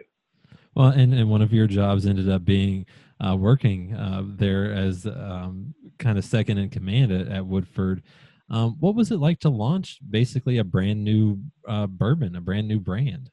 Well, 0.75 0.87
and, 0.87 1.13
and 1.13 1.29
one 1.29 1.41
of 1.41 1.53
your 1.53 1.67
jobs 1.67 2.05
ended 2.05 2.29
up 2.29 2.43
being 2.43 2.85
uh, 3.25 3.35
working 3.37 3.93
uh, 3.93 4.23
there 4.25 4.73
as 4.73 5.05
um, 5.05 5.73
kind 5.99 6.17
of 6.17 6.25
second 6.25 6.57
in 6.57 6.69
command 6.69 7.11
at, 7.11 7.27
at 7.27 7.45
Woodford. 7.45 8.03
Um, 8.49 8.75
what 8.79 8.95
was 8.95 9.09
it 9.11 9.17
like 9.17 9.39
to 9.39 9.49
launch 9.49 9.99
basically 10.07 10.57
a 10.57 10.63
brand 10.63 11.03
new 11.03 11.39
uh, 11.67 11.87
bourbon, 11.87 12.35
a 12.35 12.41
brand 12.41 12.67
new 12.67 12.79
brand? 12.79 13.31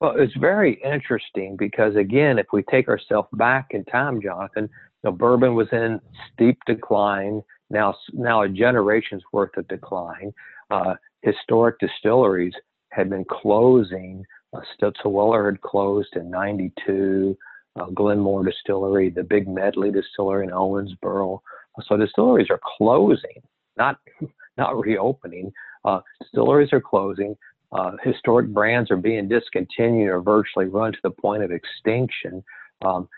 Well, 0.00 0.14
it's 0.16 0.34
very 0.36 0.80
interesting 0.82 1.56
because 1.58 1.94
again, 1.94 2.38
if 2.38 2.46
we 2.52 2.62
take 2.70 2.88
ourselves 2.88 3.28
back 3.34 3.68
in 3.72 3.84
time, 3.84 4.20
Jonathan, 4.22 4.64
you 4.64 5.10
know, 5.10 5.12
bourbon 5.12 5.54
was 5.54 5.68
in 5.72 6.00
steep 6.32 6.58
decline. 6.66 7.42
Now, 7.68 7.94
now 8.12 8.42
a 8.42 8.48
generation's 8.48 9.22
worth 9.32 9.56
of 9.58 9.68
decline. 9.68 10.32
Uh, 10.70 10.94
historic 11.22 11.78
distilleries 11.80 12.54
had 12.92 13.10
been 13.10 13.24
closing. 13.30 14.24
Uh, 14.54 14.60
Stitzel-Weller 14.74 15.50
had 15.50 15.60
closed 15.60 16.16
in 16.16 16.30
'92. 16.30 17.36
Uh, 17.78 17.86
Glenmore 17.90 18.44
Distillery, 18.44 19.10
the 19.10 19.22
big 19.22 19.46
Medley 19.46 19.92
Distillery 19.92 20.44
in 20.46 20.50
Owensboro. 20.50 21.40
So 21.86 21.96
distilleries 21.96 22.50
are 22.50 22.60
closing, 22.78 23.42
not 23.76 23.98
not 24.56 24.78
reopening. 24.80 25.52
Uh, 25.84 26.00
distilleries 26.20 26.72
are 26.72 26.80
closing 26.80 27.36
uh, 27.72 27.92
historic 28.02 28.48
brands 28.48 28.90
are 28.90 28.96
being 28.96 29.28
discontinued 29.28 30.08
or 30.08 30.20
virtually 30.20 30.66
run 30.66 30.92
to 30.92 30.98
the 31.02 31.10
point 31.10 31.42
of 31.42 31.50
extinction. 31.50 32.42
Um, 32.82 33.08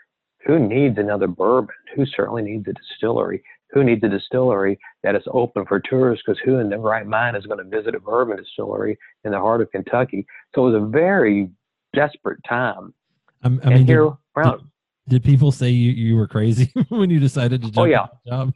who 0.45 0.59
needs 0.59 0.97
another 0.97 1.27
bourbon? 1.27 1.73
Who 1.95 2.05
certainly 2.05 2.43
needs 2.43 2.67
a 2.67 2.73
distillery? 2.73 3.43
Who 3.71 3.83
needs 3.83 4.03
a 4.03 4.09
distillery 4.09 4.77
that 5.01 5.15
is 5.15 5.23
open 5.31 5.65
for 5.65 5.79
tourists? 5.79 6.23
Because 6.25 6.39
who 6.45 6.59
in 6.59 6.69
their 6.69 6.79
right 6.79 7.07
mind 7.07 7.35
is 7.35 7.45
going 7.45 7.57
to 7.57 7.77
visit 7.77 7.95
a 7.95 7.99
bourbon 7.99 8.37
distillery 8.37 8.97
in 9.23 9.31
the 9.31 9.39
heart 9.39 9.61
of 9.61 9.71
Kentucky? 9.71 10.25
So 10.53 10.67
it 10.67 10.71
was 10.71 10.83
a 10.83 10.85
very 10.85 11.49
desperate 11.93 12.39
time. 12.47 12.93
I, 13.41 13.47
I 13.47 13.49
mean, 13.49 13.87
here, 13.87 14.11
did, 14.35 14.43
did, 14.43 14.61
did, 15.07 15.23
people 15.23 15.51
say 15.51 15.69
you, 15.69 15.91
you 15.91 16.15
were 16.15 16.27
crazy 16.27 16.71
when 16.89 17.09
you 17.09 17.19
decided 17.19 17.61
to 17.63 17.71
jump 17.71 17.77
oh, 17.77 17.85
yeah. 17.85 18.07
job? 18.27 18.53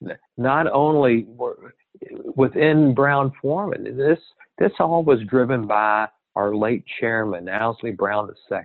Not 0.36 0.70
only 0.70 1.24
were, 1.26 1.74
within 2.36 2.94
Brown 2.94 3.32
Forman, 3.40 3.96
this 3.96 4.18
this 4.58 4.72
all 4.78 5.02
was 5.02 5.20
driven 5.28 5.66
by 5.66 6.08
our 6.36 6.54
late 6.54 6.84
chairman, 7.00 7.48
Owsley 7.48 7.92
Brown 7.92 8.28
II, 8.50 8.60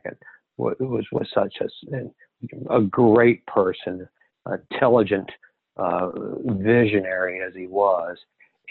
was, 0.57 1.05
was 1.11 1.27
such 1.33 1.55
a, 1.61 2.75
a 2.75 2.81
great 2.81 3.45
person, 3.45 4.07
intelligent, 4.71 5.29
uh, 5.77 6.09
visionary 6.45 7.41
as 7.41 7.53
he 7.55 7.67
was. 7.67 8.17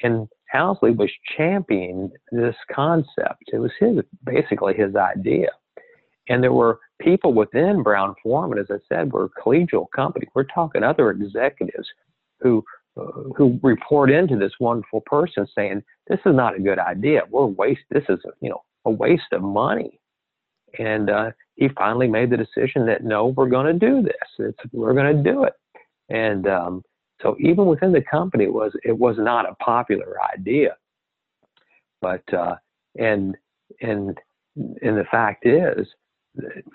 And 0.02 0.28
Owsley 0.54 0.92
was 0.92 1.10
championing 1.36 2.10
this 2.30 2.54
concept. 2.72 3.44
It 3.52 3.58
was 3.58 3.72
his, 3.80 3.98
basically 4.24 4.74
his 4.74 4.94
idea. 4.94 5.48
And 6.28 6.42
there 6.42 6.52
were 6.52 6.78
people 7.00 7.32
within 7.32 7.82
Brown 7.82 8.14
Forman, 8.22 8.58
as 8.58 8.66
I 8.70 8.76
said, 8.88 9.12
were 9.12 9.30
collegial 9.42 9.86
company. 9.94 10.26
We're 10.34 10.44
talking 10.44 10.82
other 10.82 11.10
executives 11.10 11.88
who 12.40 12.62
who 13.36 13.60
report 13.62 14.10
into 14.10 14.36
this 14.38 14.52
wonderful 14.60 15.02
person 15.02 15.46
saying 15.54 15.82
this 16.08 16.20
is 16.26 16.34
not 16.34 16.56
a 16.56 16.60
good 16.60 16.78
idea 16.78 17.22
we're 17.30 17.46
waste 17.46 17.80
this 17.90 18.04
is 18.08 18.18
a, 18.26 18.30
you 18.40 18.50
know 18.50 18.62
a 18.86 18.90
waste 18.90 19.32
of 19.32 19.42
money 19.42 19.98
And 20.78 21.10
uh, 21.10 21.30
he 21.56 21.68
finally 21.70 22.08
made 22.08 22.30
the 22.30 22.36
decision 22.36 22.86
that 22.86 23.04
no, 23.04 23.28
we're 23.28 23.48
going 23.48 23.66
to 23.66 23.86
do 23.86 24.02
this. 24.02 24.14
It's, 24.38 24.58
we're 24.72 24.94
going 24.94 25.16
to 25.16 25.22
do 25.22 25.44
it. 25.44 25.54
And 26.08 26.46
um, 26.48 26.82
so 27.22 27.36
even 27.40 27.66
within 27.66 27.92
the 27.92 28.02
company, 28.02 28.44
it 28.44 28.52
was 28.52 28.72
it 28.84 28.96
was 28.96 29.16
not 29.18 29.48
a 29.48 29.54
popular 29.56 30.16
idea. 30.34 30.76
But 32.00 32.22
uh, 32.32 32.56
and 32.98 33.36
and 33.82 34.18
and 34.56 34.96
the 34.96 35.06
fact 35.10 35.46
is, 35.46 35.86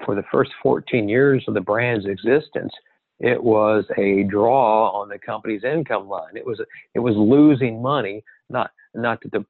for 0.05 0.15
the 0.15 0.23
first 0.31 0.51
14 0.61 1.09
years 1.09 1.43
of 1.47 1.53
the 1.53 1.61
brand's 1.61 2.05
existence, 2.05 2.73
it 3.19 3.41
was 3.41 3.85
a 3.97 4.23
draw 4.23 4.89
on 4.89 5.09
the 5.09 5.19
company's 5.19 5.63
income 5.63 6.07
line. 6.07 6.35
It 6.35 6.45
was 6.45 6.59
it 6.93 6.99
was 6.99 7.15
losing 7.15 7.81
money, 7.81 8.23
not 8.49 8.71
not 8.93 9.21
that 9.23 9.31
the 9.31 9.45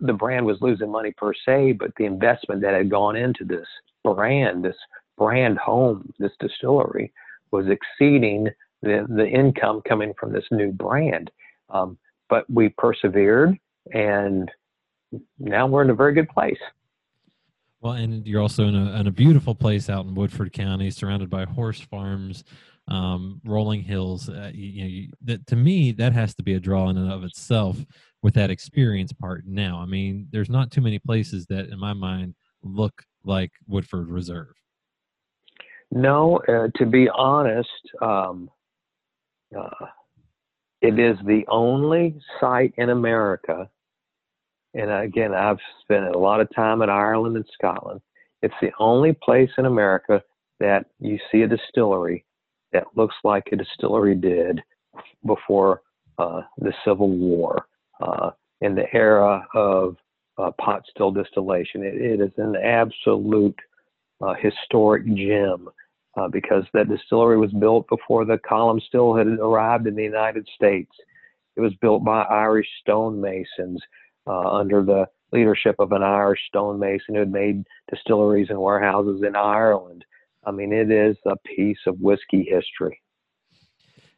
the 0.00 0.12
brand 0.12 0.46
was 0.46 0.58
losing 0.60 0.90
money 0.90 1.12
per 1.16 1.32
se, 1.46 1.72
but 1.72 1.92
the 1.96 2.04
investment 2.04 2.60
that 2.62 2.74
had 2.74 2.90
gone 2.90 3.16
into 3.16 3.44
this 3.44 3.66
brand, 4.04 4.64
this 4.64 4.76
brand 5.16 5.58
home, 5.58 6.12
this 6.18 6.32
distillery, 6.40 7.12
was 7.50 7.66
exceeding 7.68 8.48
the 8.82 9.06
the 9.08 9.26
income 9.26 9.82
coming 9.88 10.12
from 10.18 10.32
this 10.32 10.44
new 10.50 10.72
brand. 10.72 11.30
Um, 11.70 11.98
but 12.28 12.48
we 12.50 12.68
persevered, 12.70 13.58
and 13.92 14.50
now 15.38 15.66
we're 15.66 15.82
in 15.82 15.90
a 15.90 15.94
very 15.94 16.14
good 16.14 16.28
place. 16.28 16.58
Well, 17.80 17.94
and 17.94 18.26
you're 18.26 18.42
also 18.42 18.66
in 18.66 18.74
a, 18.76 19.00
in 19.00 19.06
a 19.06 19.10
beautiful 19.10 19.54
place 19.54 19.88
out 19.88 20.04
in 20.04 20.14
Woodford 20.14 20.52
County, 20.52 20.90
surrounded 20.90 21.30
by 21.30 21.46
horse 21.46 21.80
farms, 21.80 22.44
um, 22.90 23.40
rolling 23.44 23.82
hills. 23.82 24.28
Uh, 24.28 24.50
you, 24.52 24.68
you 24.68 24.82
know, 24.82 24.88
you, 24.88 25.08
that, 25.22 25.46
to 25.46 25.56
me, 25.56 25.92
that 25.92 26.12
has 26.12 26.34
to 26.34 26.42
be 26.42 26.54
a 26.54 26.60
draw 26.60 26.88
in 26.90 26.98
and 26.98 27.10
of 27.10 27.24
itself 27.24 27.78
with 28.22 28.34
that 28.34 28.50
experience 28.50 29.12
part. 29.12 29.44
Now, 29.46 29.80
I 29.80 29.86
mean, 29.86 30.28
there's 30.30 30.50
not 30.50 30.70
too 30.70 30.80
many 30.80 30.98
places 30.98 31.46
that, 31.46 31.68
in 31.68 31.78
my 31.78 31.92
mind, 31.92 32.34
look 32.62 33.02
like 33.24 33.52
Woodford 33.66 34.08
Reserve. 34.08 34.54
No, 35.90 36.40
uh, 36.48 36.68
to 36.76 36.86
be 36.86 37.08
honest, 37.08 37.68
um, 38.00 38.50
uh, 39.56 39.86
it 40.80 40.98
is 40.98 41.16
the 41.26 41.44
only 41.48 42.18
site 42.40 42.74
in 42.76 42.90
America, 42.90 43.68
and 44.74 44.90
again, 44.90 45.34
I've 45.34 45.58
spent 45.82 46.14
a 46.14 46.18
lot 46.18 46.40
of 46.40 46.48
time 46.54 46.82
in 46.82 46.90
Ireland 46.90 47.36
and 47.36 47.46
Scotland. 47.52 48.00
It's 48.42 48.54
the 48.62 48.70
only 48.78 49.12
place 49.12 49.50
in 49.58 49.66
America 49.66 50.22
that 50.60 50.86
you 51.00 51.18
see 51.32 51.42
a 51.42 51.48
distillery 51.48 52.24
that 52.72 52.84
looks 52.94 53.14
like 53.24 53.48
a 53.52 53.56
distillery 53.56 54.14
did 54.14 54.60
before 55.26 55.82
uh, 56.18 56.42
the 56.58 56.72
Civil 56.84 57.08
War 57.10 57.66
uh, 58.00 58.30
in 58.60 58.74
the 58.74 58.92
era 58.94 59.46
of 59.54 59.96
uh, 60.38 60.50
pot 60.60 60.82
still 60.88 61.10
distillation. 61.10 61.82
it, 61.82 61.94
it 61.94 62.20
is 62.20 62.32
an 62.38 62.56
absolute 62.56 63.58
uh, 64.20 64.34
historic 64.34 65.04
gem 65.14 65.68
uh, 66.16 66.28
because 66.28 66.64
that 66.72 66.88
distillery 66.88 67.38
was 67.38 67.52
built 67.52 67.88
before 67.88 68.24
the 68.24 68.38
column 68.38 68.80
still 68.86 69.14
had 69.14 69.26
arrived 69.26 69.86
in 69.86 69.94
the 69.94 70.02
United 70.02 70.46
States. 70.54 70.90
It 71.56 71.60
was 71.60 71.72
built 71.80 72.04
by 72.04 72.22
Irish 72.22 72.68
stonemasons 72.86 73.78
uh, 74.26 74.50
under 74.50 74.82
the 74.82 75.06
leadership 75.32 75.76
of 75.78 75.92
an 75.92 76.02
Irish 76.02 76.40
stonemason 76.48 77.14
who 77.14 77.20
had 77.20 77.32
made 77.32 77.64
distilleries 77.90 78.50
and 78.50 78.60
warehouses 78.60 79.22
in 79.26 79.36
Ireland. 79.36 80.04
I 80.44 80.50
mean, 80.50 80.72
it 80.72 80.90
is 80.90 81.16
a 81.26 81.36
piece 81.46 81.78
of 81.86 81.98
whiskey 82.00 82.44
history. 82.48 83.00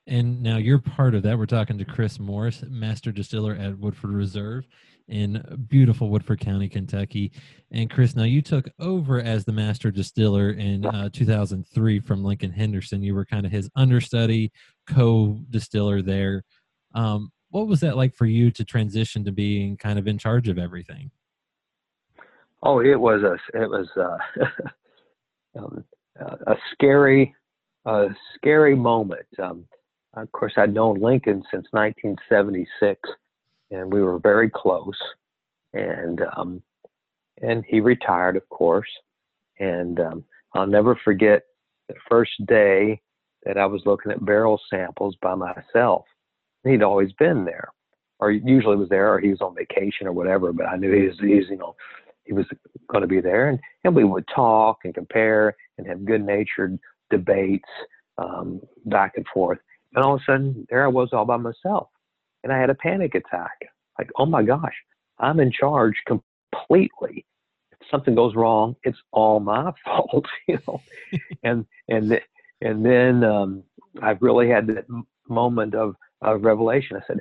And 0.06 0.42
now 0.42 0.56
you're 0.56 0.80
part 0.80 1.14
of 1.14 1.22
that. 1.22 1.38
We're 1.38 1.46
talking 1.46 1.78
to 1.78 1.84
Chris 1.84 2.18
Morris, 2.18 2.64
master 2.68 3.12
distiller 3.12 3.54
at 3.54 3.78
Woodford 3.78 4.10
Reserve 4.10 4.66
in 5.08 5.42
beautiful 5.68 6.08
Woodford 6.08 6.40
County, 6.40 6.68
Kentucky. 6.68 7.32
And 7.70 7.90
Chris, 7.90 8.16
now 8.16 8.24
you 8.24 8.42
took 8.42 8.68
over 8.80 9.20
as 9.20 9.44
the 9.44 9.52
master 9.52 9.90
distiller 9.90 10.50
in 10.50 10.86
uh, 10.86 11.08
2003 11.12 12.00
from 12.00 12.24
Lincoln 12.24 12.50
Henderson. 12.50 13.02
You 13.02 13.14
were 13.14 13.24
kind 13.24 13.46
of 13.46 13.52
his 13.52 13.70
understudy, 13.76 14.50
co 14.88 15.38
distiller 15.50 16.02
there. 16.02 16.42
Um, 16.94 17.30
what 17.50 17.68
was 17.68 17.80
that 17.80 17.96
like 17.96 18.14
for 18.14 18.26
you 18.26 18.50
to 18.52 18.64
transition 18.64 19.24
to 19.24 19.32
being 19.32 19.76
kind 19.76 19.98
of 19.98 20.08
in 20.08 20.18
charge 20.18 20.48
of 20.48 20.58
everything? 20.58 21.10
Oh, 22.62 22.80
it 22.80 22.98
was 22.98 23.22
a 23.22 23.34
it 23.60 23.68
was 23.68 23.88
uh, 23.96 24.44
um, 25.58 25.84
a 26.20 26.56
scary, 26.72 27.34
a 27.86 28.08
scary 28.36 28.74
moment. 28.74 29.26
Um, 29.42 29.66
of 30.14 30.30
course, 30.32 30.52
I'd 30.56 30.74
known 30.74 31.00
Lincoln 31.00 31.42
since 31.50 31.66
1976, 31.70 33.00
and 33.70 33.92
we 33.92 34.02
were 34.02 34.18
very 34.18 34.50
close. 34.50 34.98
And 35.72 36.20
um, 36.36 36.62
and 37.40 37.64
he 37.66 37.80
retired, 37.80 38.36
of 38.36 38.48
course. 38.50 38.88
And 39.58 40.00
um, 40.00 40.24
I'll 40.54 40.66
never 40.66 40.98
forget 41.04 41.42
the 41.88 41.94
first 42.08 42.32
day 42.46 43.00
that 43.44 43.58
I 43.58 43.66
was 43.66 43.82
looking 43.84 44.12
at 44.12 44.24
barrel 44.24 44.60
samples 44.70 45.16
by 45.20 45.34
myself. 45.34 46.04
He'd 46.64 46.82
always 46.82 47.12
been 47.14 47.44
there, 47.44 47.68
or 48.20 48.30
usually 48.30 48.76
was 48.76 48.88
there, 48.88 49.12
or 49.12 49.18
he 49.18 49.30
was 49.30 49.40
on 49.40 49.54
vacation 49.54 50.06
or 50.06 50.12
whatever. 50.12 50.52
But 50.52 50.66
I 50.66 50.76
knew 50.76 50.92
he 50.92 51.08
was, 51.08 51.18
he's, 51.18 51.50
you 51.50 51.56
know, 51.56 51.74
he 52.24 52.32
was 52.32 52.46
going 52.88 53.02
to 53.02 53.08
be 53.08 53.20
there, 53.20 53.48
and 53.48 53.58
and 53.84 53.94
we 53.94 54.04
would 54.04 54.26
talk 54.34 54.78
and 54.84 54.94
compare 54.94 55.56
and 55.78 55.86
have 55.86 56.04
good-natured 56.04 56.78
debates 57.10 57.68
um, 58.18 58.60
back 58.86 59.12
and 59.16 59.26
forth. 59.32 59.58
And 59.94 60.04
all 60.04 60.14
of 60.14 60.20
a 60.20 60.24
sudden, 60.24 60.66
there 60.70 60.84
I 60.84 60.88
was 60.88 61.10
all 61.12 61.24
by 61.24 61.36
myself, 61.36 61.88
and 62.44 62.52
I 62.52 62.58
had 62.58 62.70
a 62.70 62.74
panic 62.74 63.14
attack. 63.14 63.58
Like, 63.98 64.10
oh 64.16 64.26
my 64.26 64.42
gosh, 64.42 64.74
I'm 65.18 65.40
in 65.40 65.52
charge 65.52 65.94
completely. 66.06 67.26
If 67.72 67.78
something 67.90 68.14
goes 68.14 68.34
wrong, 68.34 68.76
it's 68.84 68.98
all 69.12 69.40
my 69.40 69.72
fault, 69.84 70.26
you 70.48 70.58
know. 70.66 70.80
and 71.42 71.66
and 71.88 72.20
and 72.60 72.84
then 72.84 73.24
um, 73.24 73.62
I 74.00 74.16
really 74.20 74.48
had 74.48 74.66
that 74.68 74.86
moment 75.28 75.74
of, 75.74 75.94
of 76.22 76.44
revelation. 76.44 76.96
I 76.96 77.06
said, 77.06 77.20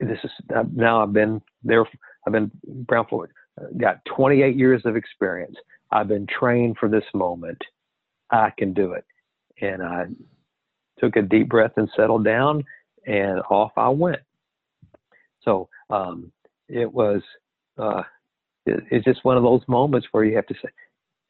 "This 0.00 0.18
is 0.24 0.30
now 0.74 1.02
I've 1.02 1.12
been 1.12 1.40
there. 1.62 1.84
I've 2.26 2.32
been 2.32 2.50
Brown 2.66 3.06
Forman, 3.08 3.30
got 3.78 4.04
28 4.16 4.56
years 4.56 4.82
of 4.84 4.96
experience. 4.96 5.56
I've 5.90 6.08
been 6.08 6.26
trained 6.26 6.76
for 6.78 6.88
this 6.88 7.04
moment. 7.14 7.60
I 8.30 8.52
can 8.56 8.72
do 8.72 8.92
it." 8.92 9.04
And 9.60 9.82
I 9.82 10.06
took 10.98 11.16
a 11.16 11.22
deep 11.22 11.48
breath 11.48 11.72
and 11.76 11.88
settled 11.96 12.24
down, 12.24 12.64
and 13.06 13.40
off 13.50 13.72
I 13.76 13.88
went. 13.88 14.20
So 15.42 15.68
um, 15.88 16.30
it 16.68 16.92
was 16.92 17.22
uh, 17.78 18.02
it, 18.66 18.84
it's 18.90 19.04
just 19.04 19.24
one 19.24 19.36
of 19.36 19.42
those 19.42 19.62
moments 19.68 20.06
where 20.12 20.24
you 20.24 20.36
have 20.36 20.46
to 20.46 20.54
say, 20.54 20.68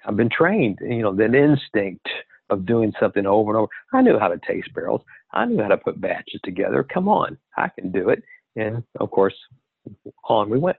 I've 0.05 0.17
been 0.17 0.31
trained. 0.31 0.79
You 0.83 1.03
know, 1.03 1.15
that 1.15 1.35
instinct 1.35 2.09
of 2.51 2.67
doing 2.67 2.93
something 2.99 3.27
over 3.27 3.51
and 3.51 3.59
over. 3.59 3.71
I 3.93 4.03
knew 4.03 4.19
how 4.19 4.29
to 4.29 4.41
taste 4.47 4.73
barrels. 4.75 5.03
I 5.33 5.45
knew 5.45 5.63
how 5.63 5.69
to 5.69 5.77
put 5.77 6.01
batches 6.01 6.41
together. 6.43 6.83
Come 6.83 7.09
on, 7.09 7.39
I 7.57 7.69
can 7.69 7.93
do 7.93 8.09
it. 8.09 8.23
And 8.57 8.83
of 8.99 9.11
course, 9.11 9.35
on 10.29 10.51
we 10.51 10.59
went. 10.59 10.77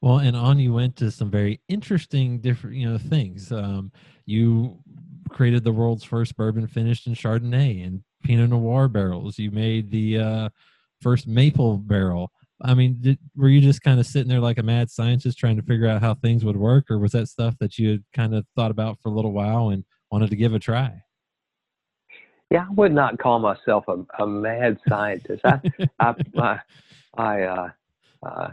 Well, 0.00 0.18
and 0.18 0.36
on 0.36 0.58
you 0.58 0.72
went 0.72 0.96
to 0.96 1.10
some 1.10 1.30
very 1.30 1.60
interesting, 1.68 2.38
different, 2.38 2.76
you 2.76 2.88
know, 2.88 2.98
things. 2.98 3.50
Um, 3.50 3.90
you 4.26 4.78
created 5.30 5.64
the 5.64 5.72
world's 5.72 6.04
first 6.04 6.36
bourbon 6.36 6.66
finished 6.66 7.06
in 7.06 7.14
Chardonnay 7.14 7.84
and 7.84 8.02
Pinot 8.22 8.50
Noir 8.50 8.88
barrels. 8.88 9.38
You 9.38 9.50
made 9.50 9.90
the 9.90 10.18
uh, 10.18 10.48
first 11.00 11.26
maple 11.26 11.78
barrel. 11.78 12.30
I 12.62 12.74
mean, 12.74 12.98
did, 13.00 13.18
were 13.36 13.48
you 13.48 13.60
just 13.60 13.82
kind 13.82 14.00
of 14.00 14.06
sitting 14.06 14.28
there 14.28 14.40
like 14.40 14.58
a 14.58 14.62
mad 14.62 14.90
scientist 14.90 15.38
trying 15.38 15.56
to 15.56 15.62
figure 15.62 15.88
out 15.88 16.00
how 16.00 16.14
things 16.14 16.44
would 16.44 16.56
work, 16.56 16.90
or 16.90 16.98
was 16.98 17.12
that 17.12 17.28
stuff 17.28 17.54
that 17.60 17.78
you 17.78 17.90
had 17.90 18.04
kind 18.14 18.34
of 18.34 18.46
thought 18.54 18.70
about 18.70 18.98
for 19.02 19.08
a 19.08 19.12
little 19.12 19.32
while 19.32 19.70
and 19.70 19.84
wanted 20.10 20.30
to 20.30 20.36
give 20.36 20.54
a 20.54 20.58
try? 20.58 21.02
Yeah, 22.50 22.66
I 22.68 22.72
would 22.74 22.92
not 22.92 23.18
call 23.18 23.40
myself 23.40 23.84
a, 23.88 24.04
a 24.22 24.26
mad 24.26 24.78
scientist. 24.88 25.42
I, 25.44 25.60
I, 25.98 26.14
I, 26.38 26.60
I 27.18 27.42
uh, 27.42 27.68
uh, 28.26 28.48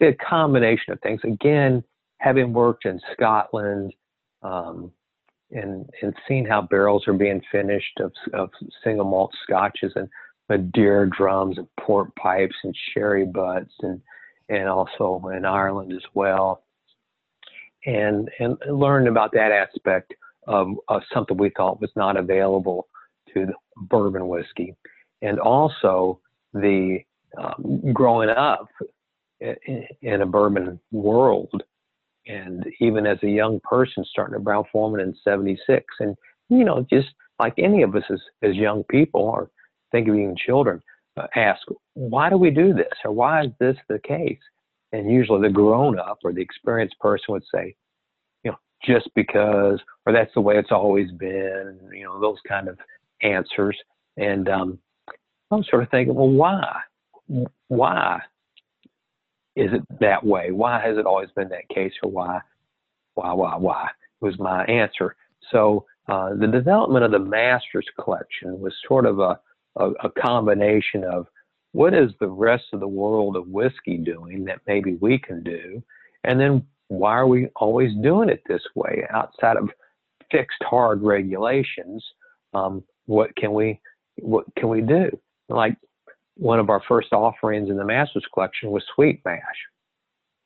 a 0.00 0.12
combination 0.14 0.92
of 0.92 1.00
things. 1.00 1.20
Again, 1.24 1.84
having 2.18 2.52
worked 2.52 2.86
in 2.86 3.00
Scotland 3.12 3.92
um, 4.42 4.90
and 5.50 5.88
and 6.02 6.14
seeing 6.26 6.46
how 6.46 6.62
barrels 6.62 7.06
are 7.06 7.12
being 7.12 7.42
finished 7.50 8.00
of, 8.00 8.12
of 8.32 8.50
single 8.84 9.04
malt 9.04 9.32
scotches 9.42 9.92
and 9.96 10.08
Madeira 10.48 11.08
drums 11.08 11.58
and 11.58 11.68
port 11.78 12.14
pipes 12.16 12.56
and 12.64 12.74
sherry 12.92 13.26
butts 13.26 13.72
and 13.80 14.00
and 14.48 14.68
also 14.68 15.22
in 15.34 15.44
Ireland 15.44 15.92
as 15.92 16.04
well. 16.14 16.64
And 17.86 18.30
and 18.38 18.56
learned 18.68 19.08
about 19.08 19.32
that 19.32 19.52
aspect 19.52 20.14
of, 20.46 20.68
of 20.88 21.02
something 21.12 21.36
we 21.36 21.50
thought 21.56 21.80
was 21.80 21.90
not 21.96 22.16
available 22.16 22.88
to 23.34 23.46
bourbon 23.76 24.28
whiskey, 24.28 24.74
and 25.22 25.38
also 25.38 26.20
the 26.52 27.00
um, 27.38 27.92
growing 27.92 28.30
up 28.30 28.68
in, 29.40 29.86
in 30.02 30.22
a 30.22 30.26
bourbon 30.26 30.78
world 30.92 31.62
and 32.26 32.64
even 32.80 33.06
as 33.06 33.18
a 33.22 33.28
young 33.28 33.60
person 33.60 34.04
starting 34.04 34.34
at 34.34 34.44
Brown 34.44 34.64
Forman 34.70 35.00
in 35.00 35.14
76 35.24 35.84
and 36.00 36.16
you 36.48 36.64
know 36.64 36.86
just 36.90 37.08
like 37.38 37.54
any 37.58 37.82
of 37.82 37.94
us 37.96 38.02
as, 38.10 38.20
as 38.42 38.54
young 38.54 38.84
people 38.84 39.22
or 39.22 39.50
think 39.92 40.08
of 40.08 40.14
even 40.14 40.36
children 40.36 40.80
uh, 41.16 41.26
ask 41.36 41.60
why 41.94 42.28
do 42.30 42.36
we 42.36 42.50
do 42.50 42.72
this 42.72 42.92
or 43.04 43.12
why 43.12 43.42
is 43.42 43.50
this 43.58 43.76
the 43.88 43.98
case 44.00 44.38
And 44.92 45.10
usually 45.10 45.42
the 45.42 45.52
grown 45.52 45.98
up 45.98 46.18
or 46.24 46.32
the 46.32 46.42
experienced 46.42 46.98
person 46.98 47.26
would 47.28 47.44
say, 47.54 47.74
you 48.44 48.50
know, 48.50 48.58
just 48.84 49.08
because, 49.14 49.80
or 50.06 50.12
that's 50.12 50.32
the 50.34 50.40
way 50.40 50.58
it's 50.58 50.72
always 50.72 51.10
been, 51.12 51.78
you 51.92 52.04
know, 52.04 52.20
those 52.20 52.38
kind 52.46 52.68
of 52.68 52.78
answers. 53.22 53.76
And 54.16 54.48
um, 54.48 54.78
I'm 55.50 55.64
sort 55.64 55.82
of 55.82 55.90
thinking, 55.90 56.14
well, 56.14 56.28
why? 56.28 56.80
Why 57.68 58.20
is 59.56 59.70
it 59.72 59.82
that 60.00 60.24
way? 60.24 60.50
Why 60.50 60.80
has 60.80 60.98
it 60.98 61.06
always 61.06 61.30
been 61.36 61.48
that 61.50 61.68
case, 61.68 61.92
or 62.02 62.10
why, 62.10 62.40
why, 63.14 63.32
why, 63.32 63.56
why? 63.56 63.88
Was 64.20 64.38
my 64.38 64.64
answer. 64.64 65.16
So 65.50 65.86
uh, 66.08 66.34
the 66.34 66.46
development 66.46 67.04
of 67.04 67.12
the 67.12 67.18
Masters 67.18 67.86
collection 67.98 68.60
was 68.60 68.74
sort 68.86 69.06
of 69.06 69.18
a, 69.18 69.40
a, 69.76 69.90
a 70.04 70.10
combination 70.10 71.04
of 71.04 71.26
what 71.72 71.94
is 71.94 72.10
the 72.20 72.28
rest 72.28 72.64
of 72.72 72.80
the 72.80 72.88
world 72.88 73.36
of 73.36 73.46
whiskey 73.48 73.96
doing 73.96 74.44
that 74.44 74.60
maybe 74.66 74.94
we 75.00 75.18
can 75.18 75.42
do, 75.42 75.82
and 76.24 76.38
then 76.38 76.66
why 76.88 77.12
are 77.12 77.28
we 77.28 77.46
always 77.56 77.92
doing 78.02 78.28
it 78.28 78.42
this 78.48 78.62
way 78.74 79.06
outside 79.10 79.56
of 79.56 79.70
fixed 80.32 80.62
hard 80.62 81.02
regulations? 81.02 82.04
Um, 82.52 82.82
what 83.06 83.34
can 83.36 83.52
we 83.52 83.80
what 84.16 84.44
can 84.56 84.68
we 84.68 84.80
do? 84.80 85.10
Like 85.48 85.76
one 86.40 86.58
of 86.58 86.70
our 86.70 86.82
first 86.88 87.12
offerings 87.12 87.68
in 87.68 87.76
the 87.76 87.84
Masters 87.84 88.24
collection 88.32 88.70
was 88.70 88.82
sweet 88.94 89.20
mash. 89.26 89.40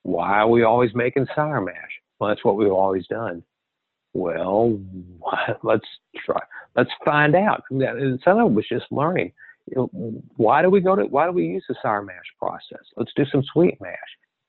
Why 0.03 0.41
are 0.41 0.49
we 0.49 0.65
always 0.65 0.91
making 0.93 1.29
sour 1.35 1.61
mash? 1.61 1.75
Well, 2.19 2.29
that's 2.29 2.45
what 2.45 2.57
we've 2.57 2.73
always 2.73 3.07
done. 3.07 3.45
Well, 4.13 4.79
let's 5.63 5.87
try. 6.27 6.41
Let's 6.75 6.91
find 7.05 7.37
out. 7.37 7.63
And 7.71 8.21
some 8.25 8.39
of 8.39 8.51
it 8.51 8.55
was 8.55 8.67
just 8.69 8.87
learning. 8.91 9.33
Why 10.37 10.63
do 10.63 10.69
we 10.69 10.81
go 10.81 10.97
to? 10.97 11.05
Why 11.05 11.27
do 11.27 11.33
we 11.33 11.47
use 11.47 11.65
the 11.69 11.77
sour 11.81 12.03
mash 12.03 12.17
process? 12.39 12.85
Let's 12.97 13.13
do 13.15 13.25
some 13.31 13.45
sweet 13.53 13.81
mash. 13.81 13.95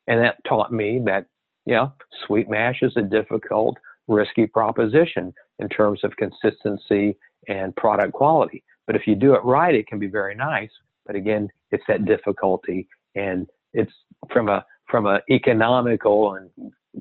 And 0.08 0.20
that 0.24 0.44
taught 0.48 0.74
me 0.74 1.00
that, 1.06 1.28
know, 1.68 1.94
sweet 2.26 2.50
mash 2.50 2.80
is 2.82 2.94
a 2.98 3.02
difficult, 3.04 3.78
risky 4.08 4.48
proposition 4.48 5.32
in 5.60 5.70
terms 5.70 6.00
of 6.04 6.12
consistency 6.18 7.18
and 7.48 7.76
product 7.76 8.14
quality. 8.14 8.64
But 8.88 8.96
if 8.96 9.06
you 9.06 9.16
do 9.16 9.36
it 9.36 9.44
right, 9.44 9.76
it 9.76 9.88
can 9.88 10.00
be 10.00 10.08
very 10.08 10.36
nice. 10.36 10.72
But 11.06 11.16
again, 11.16 11.50
it's 11.72 11.84
that 11.88 12.06
difficulty, 12.06 12.88
and 13.16 13.48
it's 13.74 13.92
from 14.32 14.50
a 14.50 14.66
from 14.90 15.06
an 15.08 15.20
economical 15.30 16.36
and 16.36 16.50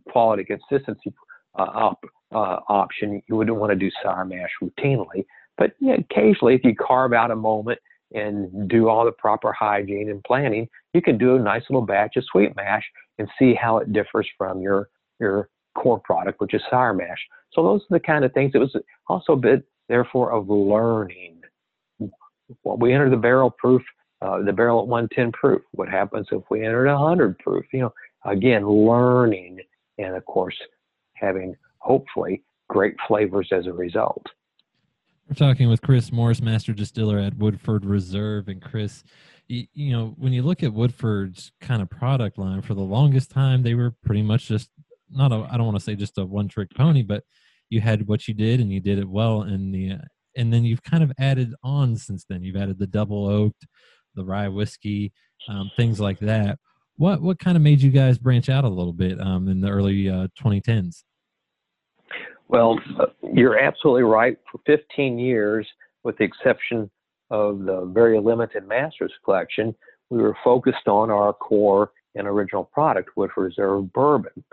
quality 0.09 0.45
consistency 0.45 1.13
uh, 1.59 1.63
op, 1.63 2.05
uh, 2.33 2.61
option. 2.69 3.23
You 3.29 3.37
wouldn't 3.37 3.59
want 3.59 3.71
to 3.71 3.77
do 3.77 3.91
sour 4.03 4.25
mash 4.25 4.51
routinely, 4.63 5.25
but 5.57 5.73
yeah, 5.81 5.95
occasionally, 5.95 6.55
if 6.55 6.65
you 6.65 6.75
carve 6.75 7.13
out 7.13 7.31
a 7.31 7.37
moment 7.37 7.79
and 8.13 8.69
do 8.69 8.89
all 8.89 9.05
the 9.05 9.13
proper 9.13 9.53
hygiene 9.53 10.11
and 10.11 10.23
planning, 10.25 10.69
you 10.93 11.03
can 11.03 11.19
do 11.19 11.37
a 11.37 11.39
nice 11.39 11.63
little 11.69 11.85
batch 11.85 12.17
of 12.17 12.25
sweet 12.31 12.55
mash 12.57 12.85
and 13.19 13.29
see 13.39 13.55
how 13.55 13.79
it 13.79 13.93
differs 13.93 14.29
from 14.37 14.61
your 14.61 14.89
your 15.21 15.49
core 15.77 16.01
product, 16.01 16.41
which 16.41 16.55
is 16.55 16.63
sour 16.71 16.95
mash. 16.95 17.19
So 17.53 17.63
those 17.63 17.81
are 17.83 17.99
the 17.99 18.01
kind 18.01 18.25
of 18.25 18.33
things. 18.33 18.53
It 18.55 18.59
was 18.59 18.77
also 19.09 19.33
a 19.33 19.37
bit, 19.37 19.65
therefore, 19.89 20.33
of 20.33 20.49
learning 20.49 21.41
we 22.65 22.93
enter 22.93 23.11
the 23.11 23.17
barrel 23.17 23.51
proof, 23.51 23.83
uh, 24.25 24.43
the 24.43 24.53
barrel 24.53 24.81
at 24.81 24.89
110 24.89 25.33
proof. 25.33 25.63
What 25.73 25.89
happens 25.89 26.27
if 26.33 26.43
we 26.51 26.65
enter 26.65 26.87
100 26.87 27.39
proof? 27.39 27.65
You 27.73 27.81
know, 27.81 27.95
again, 28.25 28.67
learning 28.67 29.61
and 29.99 30.17
of 30.17 30.25
course 30.25 30.57
having 31.15 31.55
hopefully 31.79 32.43
great 32.69 32.97
flavors 33.07 33.49
as 33.53 33.67
a 33.67 33.73
result. 33.73 34.25
We're 35.29 35.35
talking 35.35 35.69
with 35.69 35.81
Chris 35.81 36.13
Morris, 36.13 36.43
master 36.43 36.73
distiller 36.73 37.19
at 37.19 37.37
Woodford 37.37 37.85
Reserve, 37.85 38.49
and 38.49 38.61
Chris. 38.61 39.05
You, 39.49 39.67
you 39.73 39.93
know, 39.93 40.15
when 40.19 40.33
you 40.33 40.43
look 40.43 40.63
at 40.63 40.73
Woodford's 40.73 41.53
kind 41.61 41.81
of 41.81 41.89
product 41.89 42.39
line, 42.39 42.63
for 42.63 42.75
the 42.75 42.83
longest 42.83 43.31
time, 43.31 43.63
they 43.63 43.75
were 43.75 43.95
pretty 44.05 44.23
much 44.23 44.49
just 44.49 44.71
not 45.11 45.33
a, 45.33 45.47
I 45.51 45.57
don't 45.57 45.67
want 45.67 45.79
to 45.79 45.85
say 45.85 45.95
just 45.95 46.19
a 46.19 46.25
one 46.25 46.49
trick 46.49 46.69
pony, 46.75 47.03
but 47.03 47.25
you 47.71 47.81
had 47.81 48.07
what 48.07 48.27
you 48.27 48.35
did 48.35 48.61
and 48.61 48.73
you 48.73 48.81
did 48.81 48.99
it 48.99 49.09
well. 49.09 49.43
And 49.43 49.75
the 49.75 49.99
and 50.37 50.53
then 50.53 50.65
you've 50.65 50.83
kind 50.83 51.03
of 51.03 51.13
added 51.19 51.55
on 51.63 51.97
since 51.97 52.25
then. 52.29 52.43
You've 52.43 52.57
added 52.57 52.79
the 52.79 52.87
double 52.87 53.27
oaked, 53.27 53.67
the 54.15 54.25
rye 54.25 54.49
whiskey, 54.49 55.13
um, 55.49 55.71
things 55.77 56.01
like 56.01 56.19
that. 56.21 56.59
What 56.97 57.23
what 57.23 57.39
kind 57.39 57.57
of 57.57 57.63
made 57.63 57.81
you 57.81 57.91
guys 57.91 58.19
branch 58.19 58.49
out 58.49 58.65
a 58.65 58.69
little 58.69 58.93
bit 58.93 59.21
um, 59.21 59.49
in 59.49 59.61
the 59.61 59.69
early 59.69 60.09
uh, 60.09 60.29
2010s? 60.41 61.03
Well, 62.49 62.79
uh, 63.01 63.07
you're 63.33 63.59
absolutely 63.59 64.03
right. 64.03 64.37
For 64.51 64.61
15 64.67 65.19
years, 65.19 65.67
with 66.05 66.17
the 66.19 66.25
exception 66.25 66.91
of 67.31 67.65
the 67.65 67.91
very 67.93 68.21
limited 68.21 68.69
Masters 68.69 69.13
collection, 69.25 69.75
we 70.11 70.19
were 70.19 70.37
focused 70.45 70.87
on 70.87 71.11
our 71.11 71.33
core 71.33 71.91
and 72.15 72.29
original 72.29 72.65
product, 72.65 73.11
which 73.15 73.33
was 73.37 73.53
Reserve 73.59 73.93
Bourbon. 73.93 74.45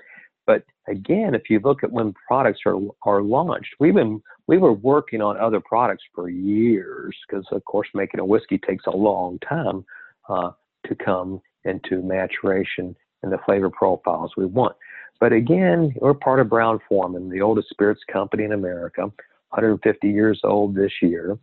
But 0.45 0.63
again, 0.87 1.35
if 1.35 1.49
you 1.49 1.59
look 1.63 1.83
at 1.83 1.91
when 1.91 2.13
products 2.27 2.61
are 2.65 2.77
are 3.03 3.21
launched, 3.21 3.75
we've 3.79 3.93
been 3.93 4.21
we 4.47 4.57
were 4.57 4.73
working 4.73 5.21
on 5.21 5.37
other 5.37 5.61
products 5.61 6.03
for 6.13 6.29
years 6.29 7.15
because, 7.27 7.45
of 7.51 7.63
course, 7.65 7.87
making 7.93 8.19
a 8.19 8.25
whiskey 8.25 8.57
takes 8.57 8.85
a 8.87 8.91
long 8.91 9.39
time 9.39 9.85
uh, 10.29 10.51
to 10.87 10.95
come 10.95 11.41
into 11.63 12.01
maturation 12.01 12.95
and 13.23 13.31
the 13.31 13.37
flavor 13.45 13.69
profiles 13.69 14.31
we 14.35 14.45
want. 14.45 14.75
But 15.19 15.33
again, 15.33 15.93
we're 16.01 16.15
part 16.15 16.39
of 16.39 16.49
Brown 16.49 16.79
Forman, 16.89 17.29
the 17.29 17.41
oldest 17.41 17.69
spirits 17.69 18.01
company 18.11 18.43
in 18.43 18.53
America, 18.53 19.03
150 19.03 20.09
years 20.09 20.41
old 20.43 20.73
this 20.73 20.91
year, 21.01 21.37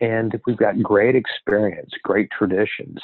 and 0.00 0.38
we've 0.46 0.56
got 0.56 0.82
great 0.82 1.14
experience, 1.14 1.92
great 2.02 2.28
traditions, 2.36 2.98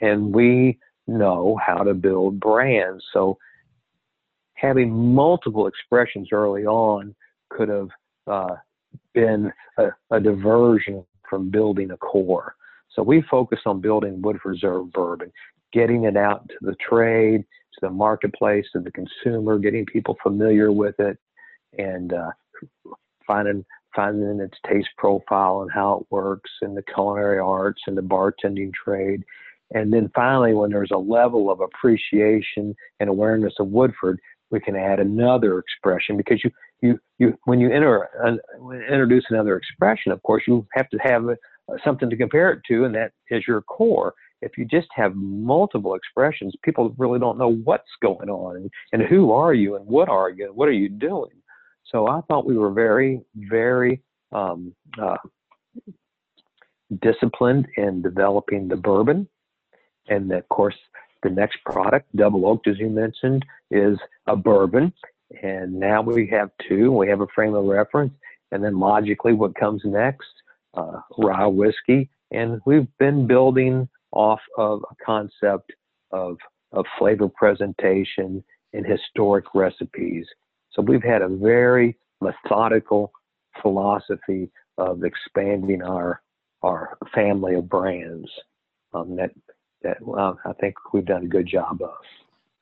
and 0.00 0.34
we 0.34 0.78
know 1.06 1.58
how 1.64 1.82
to 1.82 1.92
build 1.92 2.40
brands. 2.40 3.04
So 3.12 3.36
having 4.56 5.14
multiple 5.14 5.66
expressions 5.66 6.28
early 6.32 6.66
on 6.66 7.14
could 7.50 7.68
have 7.68 7.88
uh, 8.26 8.56
been 9.14 9.52
a, 9.78 9.88
a, 10.10 10.20
diversion 10.20 11.04
from 11.28 11.50
building 11.50 11.90
a 11.90 11.96
core. 11.98 12.56
So 12.90 13.02
we 13.02 13.22
focus 13.30 13.60
on 13.66 13.80
building 13.80 14.20
Woodford 14.22 14.52
Reserve 14.52 14.90
bourbon, 14.92 15.30
getting 15.72 16.04
it 16.04 16.16
out 16.16 16.48
to 16.48 16.56
the 16.62 16.74
trade, 16.76 17.42
to 17.74 17.80
the 17.82 17.90
marketplace, 17.90 18.64
to 18.72 18.80
the 18.80 18.90
consumer, 18.90 19.58
getting 19.58 19.84
people 19.84 20.16
familiar 20.22 20.72
with 20.72 20.98
it, 20.98 21.18
and 21.78 22.12
uh, 22.12 22.30
finding 23.26 23.64
finding 23.94 24.40
its 24.40 24.58
taste 24.70 24.90
profile 24.98 25.62
and 25.62 25.70
how 25.72 26.00
it 26.00 26.06
works 26.10 26.50
in 26.60 26.74
the 26.74 26.82
culinary 26.82 27.38
arts 27.38 27.80
and 27.86 27.96
the 27.96 28.02
bartending 28.02 28.70
trade. 28.72 29.24
And 29.72 29.92
then 29.92 30.10
finally, 30.14 30.52
when 30.52 30.70
there's 30.70 30.90
a 30.92 30.98
level 30.98 31.50
of 31.50 31.60
appreciation 31.60 32.76
and 33.00 33.08
awareness 33.08 33.54
of 33.58 33.68
Woodford, 33.68 34.20
we 34.50 34.60
can 34.60 34.76
add 34.76 35.00
another 35.00 35.58
expression 35.58 36.16
because 36.16 36.42
you 36.44 36.50
you 36.80 36.98
you 37.18 37.36
when 37.44 37.60
you 37.60 37.70
enter 37.72 38.08
uh, 38.24 38.36
introduce 38.90 39.24
another 39.30 39.56
expression 39.56 40.12
of 40.12 40.22
course 40.22 40.42
you 40.46 40.66
have 40.74 40.88
to 40.90 40.98
have 40.98 41.28
uh, 41.28 41.34
something 41.84 42.08
to 42.10 42.16
compare 42.16 42.52
it 42.52 42.60
to 42.68 42.84
and 42.84 42.94
that 42.94 43.12
is 43.30 43.46
your 43.46 43.62
core. 43.62 44.14
If 44.42 44.58
you 44.58 44.66
just 44.66 44.88
have 44.94 45.14
multiple 45.14 45.94
expressions 45.94 46.54
people 46.62 46.94
really 46.98 47.18
don't 47.18 47.38
know 47.38 47.54
what's 47.64 47.90
going 48.02 48.28
on 48.28 48.56
and, 48.56 48.70
and 48.92 49.02
who 49.02 49.32
are 49.32 49.54
you 49.54 49.76
and 49.76 49.86
what 49.86 50.08
are 50.08 50.30
you 50.30 50.46
and 50.46 50.56
what 50.56 50.68
are 50.68 50.72
you 50.72 50.88
doing. 50.88 51.32
So 51.92 52.08
i 52.08 52.20
thought 52.22 52.46
we 52.46 52.58
were 52.58 52.72
very 52.72 53.20
very 53.34 54.00
um, 54.32 54.74
uh, 55.00 55.16
disciplined 57.00 57.66
in 57.76 58.02
developing 58.02 58.68
the 58.68 58.76
bourbon. 58.76 59.28
And 60.08 60.30
of 60.32 60.48
course 60.48 60.76
the 61.26 61.34
next 61.34 61.58
product, 61.64 62.14
double 62.14 62.46
oaked, 62.46 62.68
as 62.68 62.78
you 62.78 62.88
mentioned, 62.88 63.44
is 63.70 63.98
a 64.26 64.36
bourbon. 64.36 64.92
And 65.42 65.74
now 65.74 66.02
we 66.02 66.28
have 66.28 66.50
two. 66.68 66.92
We 66.92 67.08
have 67.08 67.20
a 67.20 67.26
frame 67.34 67.54
of 67.54 67.64
reference. 67.64 68.12
And 68.52 68.62
then 68.62 68.78
logically, 68.78 69.32
what 69.32 69.56
comes 69.56 69.82
next? 69.84 70.28
Uh, 70.74 71.00
rye 71.18 71.46
whiskey. 71.46 72.08
And 72.30 72.60
we've 72.64 72.86
been 72.98 73.26
building 73.26 73.88
off 74.12 74.40
of 74.56 74.84
a 74.90 75.04
concept 75.04 75.72
of, 76.12 76.36
of 76.72 76.84
flavor 76.98 77.28
presentation 77.28 78.44
and 78.72 78.86
historic 78.86 79.46
recipes. 79.54 80.26
So 80.72 80.82
we've 80.82 81.02
had 81.02 81.22
a 81.22 81.28
very 81.28 81.96
methodical 82.20 83.10
philosophy 83.62 84.50
of 84.78 85.02
expanding 85.02 85.82
our 85.82 86.20
our 86.62 86.96
family 87.14 87.54
of 87.54 87.68
brands 87.68 88.28
um, 88.92 89.14
that 89.16 89.30
that 89.86 90.02
well, 90.02 90.38
I 90.44 90.52
think 90.54 90.74
we've 90.92 91.04
done 91.04 91.24
a 91.24 91.28
good 91.28 91.46
job 91.46 91.80
of. 91.82 91.94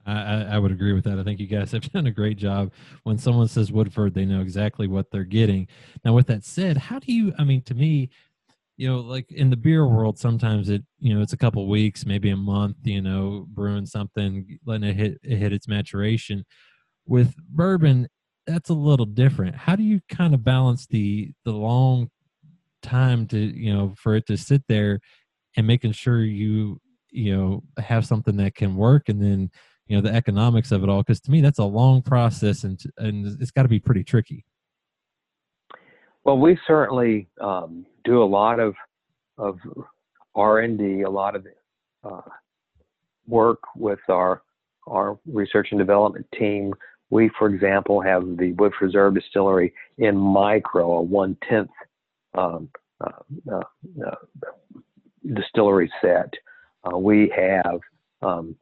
I, 0.07 0.43
I, 0.51 0.59
would 0.59 0.71
agree 0.71 0.93
with 0.93 1.05
that. 1.05 1.19
I 1.19 1.25
think 1.25 1.41
you 1.41 1.47
guys 1.47 1.73
have 1.73 1.81
done 1.93 2.07
a 2.07 2.11
great 2.11 2.37
job. 2.37 2.73
When 3.05 3.17
someone 3.17 3.49
says 3.49 3.73
Woodford, 3.73 4.13
they 4.13 4.27
know 4.27 4.43
exactly 4.43 4.87
what 4.87 5.11
they're 5.11 5.25
getting. 5.25 5.67
Now, 6.05 6.13
with 6.13 6.27
that 6.27 6.45
said, 6.45 6.77
how 6.77 6.99
do 6.99 7.13
you? 7.13 7.33
I 7.39 7.45
mean, 7.45 7.63
to 7.63 7.75
me, 7.75 8.11
you 8.77 8.89
know, 8.89 9.01
like 9.01 9.31
in 9.33 9.51
the 9.51 9.57
beer 9.57 9.87
world, 9.87 10.19
sometimes 10.19 10.69
it, 10.69 10.83
you 10.99 11.15
know, 11.15 11.23
it's 11.23 11.33
a 11.33 11.39
couple 11.39 11.67
weeks, 11.69 12.05
maybe 12.05 12.31
a 12.31 12.37
month, 12.37 12.77
you 12.85 13.01
know, 13.01 13.47
brewing 13.49 13.87
something, 13.87 14.59
letting 14.67 14.91
it 14.91 14.97
hit 14.97 15.19
it 15.23 15.37
hit 15.37 15.53
its 15.53 15.69
maturation. 15.69 16.45
With 17.07 17.35
bourbon, 17.49 18.09
that's 18.47 18.71
a 18.71 18.75
little 18.75 19.07
different. 19.07 19.57
How 19.57 19.77
do 19.77 19.83
you 19.83 20.01
kind 20.09 20.35
of 20.35 20.45
balance 20.45 20.87
the 20.87 21.33
the 21.45 21.53
long 21.53 22.11
time 22.83 23.27
to, 23.29 23.39
you 23.39 23.73
know, 23.73 23.95
for 23.97 24.17
it 24.17 24.27
to 24.27 24.37
sit 24.37 24.63
there 24.69 25.01
and 25.57 25.67
making 25.67 25.93
sure 25.93 26.23
you 26.23 26.81
you 27.15 27.35
know 27.35 27.63
have 27.79 28.05
something 28.05 28.37
that 28.37 28.55
can 28.55 28.77
work 28.77 29.09
and 29.09 29.23
then 29.23 29.51
you 29.87 29.97
know 29.97 30.03
the 30.03 30.15
economics 30.15 30.73
of 30.73 30.83
it 30.83 30.89
all 30.89 31.03
because 31.03 31.21
to 31.21 31.31
me 31.31 31.41
that's 31.41 31.59
a 31.59 31.65
long 31.65 32.03
process 32.03 32.65
and 32.65 32.83
and 32.99 33.41
it's 33.41 33.51
got 33.51 33.63
to 33.63 33.69
be 33.69 33.79
pretty 33.79 34.03
tricky. 34.03 34.45
Well 36.25 36.39
we 36.39 36.59
certainly 36.67 37.29
um, 37.41 37.87
do 38.05 38.23
a 38.23 38.25
lot 38.25 38.59
of 38.59 38.75
of 39.39 39.59
r&d 40.35 41.03
a 41.03 41.11
lot 41.11 41.37
of 41.37 41.47
uh, 42.03 42.21
work 43.27 43.61
with 43.77 44.01
our 44.09 44.43
our 44.87 45.19
research 45.27 45.69
and 45.71 45.79
development 45.79 46.27
team. 46.39 46.73
We 47.11 47.31
for 47.39 47.49
example 47.49 48.01
have 48.01 48.23
the 48.37 48.53
woodford 48.53 48.83
reserve 48.89 49.15
distillery 49.15 49.73
in 49.99 50.17
micro 50.17 50.95
a 50.95 51.03
one 51.03 51.37
tenth 51.49 51.71
um, 52.37 52.69
uh, 53.01 53.53
uh, 53.53 53.63
uh 54.05 54.15
distillery 55.33 55.91
set 56.03 56.33
uh, 56.85 56.99
we 56.99 57.33
have 57.35 57.81
um, 58.23 58.57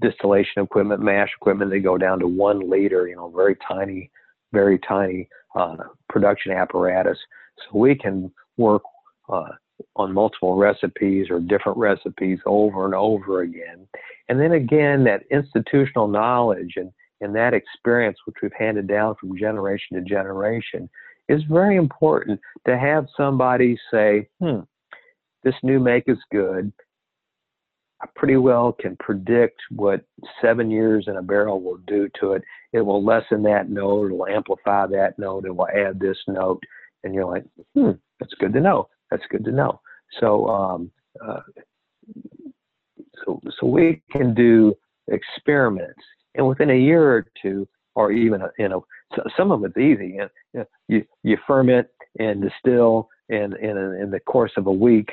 distillation 0.00 0.62
equipment, 0.62 1.00
mash 1.02 1.30
equipment. 1.40 1.70
They 1.70 1.80
go 1.80 1.96
down 1.96 2.18
to 2.20 2.26
one 2.26 2.68
liter, 2.68 3.08
you 3.08 3.16
know, 3.16 3.30
very 3.30 3.56
tiny, 3.66 4.10
very 4.52 4.78
tiny 4.78 5.28
uh, 5.56 5.76
production 6.08 6.52
apparatus. 6.52 7.18
So 7.58 7.78
we 7.78 7.94
can 7.94 8.30
work 8.56 8.82
uh, 9.28 9.50
on 9.96 10.12
multiple 10.12 10.56
recipes 10.56 11.28
or 11.30 11.40
different 11.40 11.78
recipes 11.78 12.38
over 12.46 12.84
and 12.84 12.94
over 12.94 13.42
again. 13.42 13.86
And 14.28 14.40
then 14.40 14.52
again, 14.52 15.04
that 15.04 15.22
institutional 15.30 16.08
knowledge 16.08 16.74
and, 16.76 16.90
and 17.20 17.34
that 17.34 17.54
experience, 17.54 18.18
which 18.24 18.36
we've 18.42 18.52
handed 18.58 18.88
down 18.88 19.14
from 19.20 19.36
generation 19.38 19.96
to 19.96 20.02
generation, 20.02 20.88
is 21.28 21.42
very 21.44 21.76
important 21.76 22.40
to 22.66 22.78
have 22.78 23.06
somebody 23.16 23.78
say, 23.92 24.28
hmm, 24.40 24.60
this 25.44 25.54
new 25.62 25.80
make 25.80 26.04
is 26.06 26.18
good. 26.30 26.72
I 28.02 28.08
pretty 28.16 28.36
well 28.36 28.72
can 28.72 28.96
predict 28.96 29.60
what 29.70 30.04
seven 30.40 30.70
years 30.70 31.04
in 31.06 31.16
a 31.16 31.22
barrel 31.22 31.62
will 31.62 31.78
do 31.86 32.08
to 32.20 32.32
it. 32.32 32.42
It 32.72 32.80
will 32.80 33.04
lessen 33.04 33.42
that 33.44 33.70
note, 33.70 34.10
it 34.10 34.14
will 34.14 34.26
amplify 34.26 34.86
that 34.88 35.18
note, 35.18 35.44
it 35.46 35.54
will 35.54 35.68
add 35.68 36.00
this 36.00 36.18
note. 36.26 36.62
And 37.04 37.14
you're 37.14 37.26
like, 37.26 37.44
hmm, 37.74 37.92
that's 38.18 38.34
good 38.34 38.52
to 38.54 38.60
know. 38.60 38.88
That's 39.10 39.22
good 39.30 39.44
to 39.44 39.52
know. 39.52 39.80
So, 40.20 40.48
um, 40.48 40.90
uh, 41.24 41.40
so, 43.24 43.40
so 43.58 43.66
we 43.66 44.02
can 44.10 44.34
do 44.34 44.74
experiments, 45.08 46.02
and 46.34 46.46
within 46.46 46.70
a 46.70 46.78
year 46.78 47.16
or 47.16 47.26
two, 47.40 47.68
or 47.94 48.10
even 48.10 48.42
a, 48.42 48.50
you 48.58 48.68
know, 48.68 48.86
so 49.14 49.22
some 49.36 49.52
of 49.52 49.64
it's 49.64 49.76
easy. 49.76 50.16
You, 50.16 50.28
know, 50.54 50.64
you 50.88 51.04
you 51.22 51.36
ferment 51.46 51.86
and 52.18 52.42
distill 52.42 53.08
and 53.28 53.54
in 53.54 54.10
the 54.10 54.20
course 54.20 54.52
of 54.56 54.66
a 54.66 54.72
week 54.72 55.10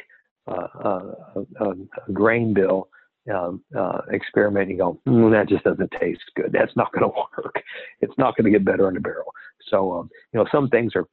a, 0.49 1.45
a, 1.61 2.11
grain 2.13 2.53
bill 2.53 2.89
um, 3.33 3.61
uh, 3.77 4.01
experiment, 4.11 4.69
you 4.69 4.77
go, 4.77 4.99
mm, 5.07 5.31
that 5.31 5.47
just 5.49 5.63
doesn't 5.63 5.91
taste 5.99 6.21
good. 6.35 6.51
That's 6.51 6.75
not 6.75 6.91
going 6.91 7.11
to 7.11 7.17
work. 7.37 7.61
It's 8.01 8.17
not 8.17 8.35
going 8.35 8.45
to 8.45 8.57
get 8.57 8.65
better 8.65 8.87
in 8.87 8.95
the 8.95 8.99
barrel. 8.99 9.33
So, 9.69 9.93
um, 9.93 10.09
you 10.33 10.39
know, 10.39 10.47
some 10.51 10.69
things 10.69 10.93
are 10.95 11.05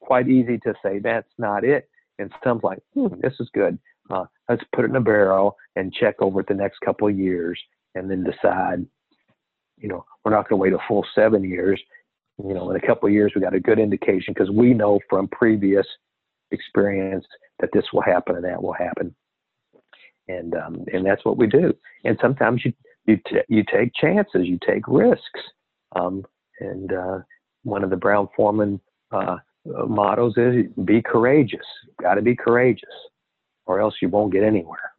quite 0.00 0.28
easy 0.28 0.58
to 0.58 0.74
say 0.82 0.98
that's 0.98 1.30
not 1.38 1.64
it, 1.64 1.88
and 2.18 2.32
some 2.42 2.60
like, 2.62 2.80
hmm, 2.94 3.20
this 3.22 3.34
is 3.40 3.48
good. 3.54 3.78
Uh, 4.10 4.24
let's 4.48 4.62
put 4.74 4.84
it 4.84 4.90
in 4.90 4.96
a 4.96 5.00
barrel 5.00 5.56
and 5.76 5.92
check 5.92 6.16
over 6.20 6.40
it 6.40 6.48
the 6.48 6.54
next 6.54 6.78
couple 6.84 7.08
of 7.08 7.18
years, 7.18 7.60
and 7.94 8.10
then 8.10 8.24
decide. 8.24 8.84
You 9.76 9.88
know, 9.88 10.04
we're 10.24 10.30
not 10.30 10.48
going 10.48 10.58
to 10.58 10.62
wait 10.62 10.72
a 10.72 10.78
full 10.86 11.04
seven 11.14 11.42
years. 11.42 11.80
You 12.42 12.54
know, 12.54 12.70
in 12.70 12.76
a 12.76 12.86
couple 12.86 13.08
of 13.08 13.12
years, 13.12 13.32
we 13.34 13.40
got 13.40 13.54
a 13.54 13.60
good 13.60 13.78
indication 13.78 14.32
because 14.32 14.50
we 14.50 14.72
know 14.72 15.00
from 15.10 15.28
previous 15.28 15.86
experience 16.52 17.26
that 17.60 17.70
this 17.72 17.84
will 17.92 18.02
happen 18.02 18.36
and 18.36 18.44
that 18.44 18.62
will 18.62 18.72
happen. 18.72 19.14
And 20.28 20.54
um, 20.54 20.84
and 20.92 21.04
that's 21.04 21.24
what 21.24 21.36
we 21.36 21.46
do. 21.46 21.74
And 22.04 22.18
sometimes 22.20 22.64
you 22.64 22.72
you 23.06 23.18
t- 23.28 23.42
you 23.48 23.62
take 23.70 23.92
chances, 23.94 24.46
you 24.46 24.58
take 24.66 24.86
risks. 24.88 25.40
Um, 25.94 26.24
and 26.60 26.92
uh, 26.92 27.18
one 27.62 27.84
of 27.84 27.90
the 27.90 27.96
Brown 27.96 28.28
Forman 28.36 28.80
uh, 29.12 29.36
mottos 29.64 30.34
is 30.36 30.66
be 30.84 31.02
courageous. 31.02 31.66
Got 32.00 32.14
to 32.14 32.22
be 32.22 32.34
courageous, 32.34 32.88
or 33.66 33.80
else 33.80 33.94
you 34.00 34.08
won't 34.08 34.32
get 34.32 34.42
anywhere. 34.42 34.92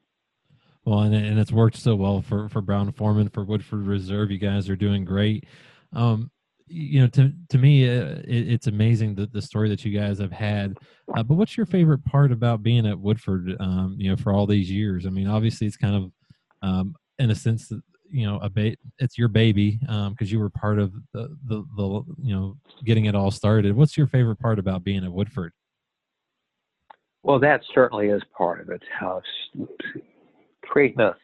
Well, 0.86 1.00
and, 1.00 1.16
and 1.16 1.40
it's 1.40 1.52
worked 1.52 1.78
so 1.78 1.96
well 1.96 2.22
for 2.22 2.48
for 2.50 2.62
Brown 2.62 2.92
Forman, 2.92 3.30
for 3.30 3.44
Woodford 3.44 3.88
Reserve. 3.88 4.30
You 4.30 4.38
guys 4.38 4.70
are 4.70 4.76
doing 4.76 5.06
great. 5.06 5.46
Um, 5.94 6.30
you 6.68 7.02
know 7.02 7.08
to 7.08 7.32
to 7.50 7.58
me 7.58 7.88
uh, 7.88 8.16
it, 8.24 8.50
it's 8.50 8.68
amazing 8.68 9.16
the, 9.16 9.28
the 9.28 9.42
story 9.42 9.70
that 9.70 9.86
you 9.86 9.98
guys 9.98 10.20
have 10.20 10.32
had. 10.32 10.78
Uh, 11.16 11.24
but 11.24 11.36
what's 11.36 11.58
your 11.58 11.66
favorite 11.66 12.04
part 12.06 12.32
about 12.32 12.64
being 12.64 12.88
at 12.88 13.00
woodford 13.00 13.56
um, 13.60 13.96
you 13.98 14.10
know 14.10 14.18
for 14.18 14.34
all 14.34 14.48
these 14.48 14.70
years? 14.70 15.06
I 15.06 15.10
mean 15.10 15.28
obviously 15.28 15.68
it's 15.68 15.78
kind 15.78 15.96
of 15.96 16.12
um, 16.62 16.96
in 17.20 17.30
a 17.30 17.36
sense 17.36 17.72
you 18.10 18.26
know 18.26 18.40
a 18.40 18.50
ba- 18.50 18.76
it's 18.98 19.18
your 19.18 19.28
baby 19.28 19.78
because 19.82 20.08
um, 20.08 20.16
you 20.28 20.40
were 20.40 20.50
part 20.50 20.80
of 20.80 20.94
the, 21.14 21.36
the 21.46 21.64
the 21.78 22.04
you 22.22 22.36
know 22.36 22.58
getting 22.84 23.06
it 23.06 23.16
all 23.16 23.32
started. 23.32 23.76
What's 23.76 23.98
your 23.98 24.08
favorite 24.08 24.40
part 24.40 24.60
about 24.60 24.84
being 24.84 25.04
at 25.04 25.12
woodford? 25.12 25.54
Well 27.24 27.40
that 27.40 27.62
certainly 27.74 28.08
is 28.08 28.24
part 28.36 28.62
of 28.62 28.70
it. 28.70 28.82
Uh, 29.04 29.20
creating 30.64 31.00
a, 31.00 31.16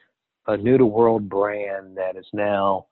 a 0.48 0.58
new 0.58 0.78
to 0.78 0.86
world 0.86 1.28
brand 1.28 1.98
that 1.98 2.16
is 2.16 2.26
now 2.32 2.86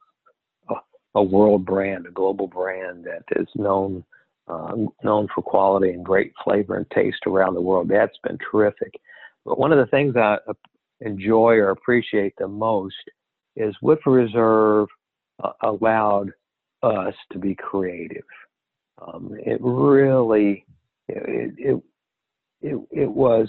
a 1.16 1.24
world 1.24 1.66
brand, 1.66 2.06
a 2.06 2.12
global 2.12 2.48
brand 2.48 3.06
that 3.06 3.24
is 3.40 3.48
known 3.56 4.04
uh, 4.48 4.76
known 5.04 5.28
for 5.34 5.44
quality 5.44 5.92
and 5.92 6.04
great 6.04 6.34
flavor 6.44 6.76
and 6.78 6.90
taste 6.90 7.20
around 7.28 7.54
the 7.54 7.62
world. 7.62 7.88
That's 7.88 8.18
been 8.24 8.38
terrific. 8.52 8.92
But 9.46 9.60
one 9.60 9.72
of 9.72 9.78
the 9.78 9.86
things 9.92 10.16
I 10.16 10.38
enjoy 11.02 11.54
or 11.56 11.70
appreciate 11.70 12.34
the 12.38 12.48
most 12.48 12.96
is 13.56 13.76
Woodford 13.82 14.14
Reserve 14.14 14.88
uh, 15.44 15.52
allowed 15.62 16.32
us 16.82 17.14
to 17.32 17.40
be 17.40 17.56
creative. 17.56 18.24
Um, 19.00 19.36
it 19.38 19.60
really, 19.62 20.66
it, 21.08 21.54
it, 21.58 21.84
it, 22.62 22.82
it, 22.92 23.10
was 23.10 23.48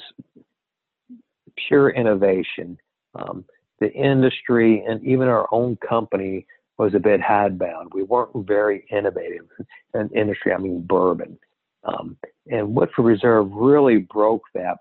pure 1.68 1.90
innovation. 1.90 2.78
Um, 3.14 3.44
the 3.80 3.92
industry 3.92 4.84
and 4.86 5.02
even 5.04 5.28
our 5.28 5.48
own 5.52 5.76
company 5.76 6.46
was 6.80 6.94
a 6.94 6.98
bit 6.98 7.20
hidebound. 7.20 7.92
We 7.94 8.04
weren't 8.04 8.46
very 8.46 8.86
innovative 8.90 9.46
in 9.94 10.08
industry. 10.14 10.54
I 10.54 10.56
mean 10.56 10.80
bourbon, 10.80 11.38
um, 11.84 12.16
and 12.50 12.74
Woodford 12.74 13.04
Reserve 13.04 13.52
really 13.52 13.98
broke 13.98 14.44
that 14.54 14.78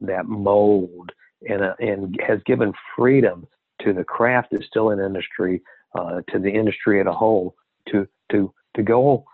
that 0.00 0.26
mold 0.26 1.12
and 1.48 1.62
uh, 1.62 1.74
and 1.78 2.18
has 2.26 2.40
given 2.46 2.72
freedom 2.96 3.46
to 3.82 3.92
the 3.92 4.02
craft 4.02 4.50
distilling 4.50 4.98
industry, 4.98 5.62
uh, 5.94 6.20
to 6.32 6.40
the 6.40 6.50
industry 6.50 7.00
as 7.00 7.06
a 7.06 7.12
whole, 7.12 7.54
to 7.90 8.08
to 8.32 8.52
to 8.74 8.82
go 8.82 9.24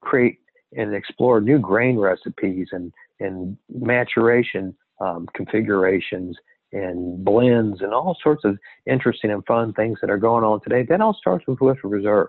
create 0.00 0.40
and 0.76 0.94
explore 0.94 1.40
new 1.40 1.60
grain 1.60 1.96
recipes 1.96 2.68
and 2.72 2.92
and 3.20 3.56
maturation 3.72 4.74
um, 5.00 5.28
configurations 5.32 6.36
and 6.76 7.24
blends 7.24 7.80
and 7.80 7.92
all 7.92 8.16
sorts 8.22 8.44
of 8.44 8.58
interesting 8.86 9.30
and 9.30 9.44
fun 9.46 9.72
things 9.72 9.98
that 10.00 10.10
are 10.10 10.18
going 10.18 10.44
on 10.44 10.60
today. 10.62 10.84
That 10.88 11.00
all 11.00 11.14
starts 11.14 11.46
with 11.46 11.60
Woodford 11.60 11.90
Reserve. 11.90 12.28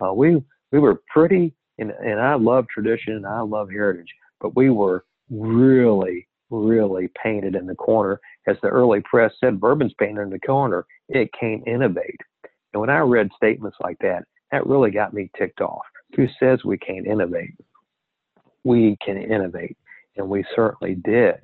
Uh, 0.00 0.12
we 0.12 0.42
we 0.70 0.78
were 0.78 1.02
pretty, 1.08 1.54
and, 1.78 1.90
and 1.90 2.20
I 2.20 2.34
love 2.34 2.66
tradition 2.68 3.14
and 3.14 3.26
I 3.26 3.40
love 3.40 3.70
heritage, 3.70 4.08
but 4.40 4.56
we 4.56 4.70
were 4.70 5.04
really, 5.30 6.26
really 6.50 7.08
painted 7.22 7.54
in 7.54 7.66
the 7.66 7.74
corner. 7.74 8.20
As 8.46 8.56
the 8.62 8.68
early 8.68 9.02
press 9.02 9.32
said, 9.40 9.60
bourbon's 9.60 9.94
painted 9.98 10.22
in 10.22 10.30
the 10.30 10.38
corner. 10.40 10.86
It 11.08 11.30
can't 11.38 11.66
innovate. 11.66 12.20
And 12.72 12.80
when 12.80 12.90
I 12.90 12.98
read 12.98 13.28
statements 13.36 13.76
like 13.82 13.98
that, 14.00 14.24
that 14.50 14.66
really 14.66 14.90
got 14.90 15.14
me 15.14 15.30
ticked 15.38 15.60
off. 15.60 15.82
Who 16.16 16.26
says 16.40 16.64
we 16.64 16.78
can't 16.78 17.06
innovate? 17.06 17.54
We 18.64 18.96
can 19.04 19.16
innovate, 19.16 19.76
and 20.16 20.28
we 20.28 20.44
certainly 20.54 20.94
did. 20.94 21.38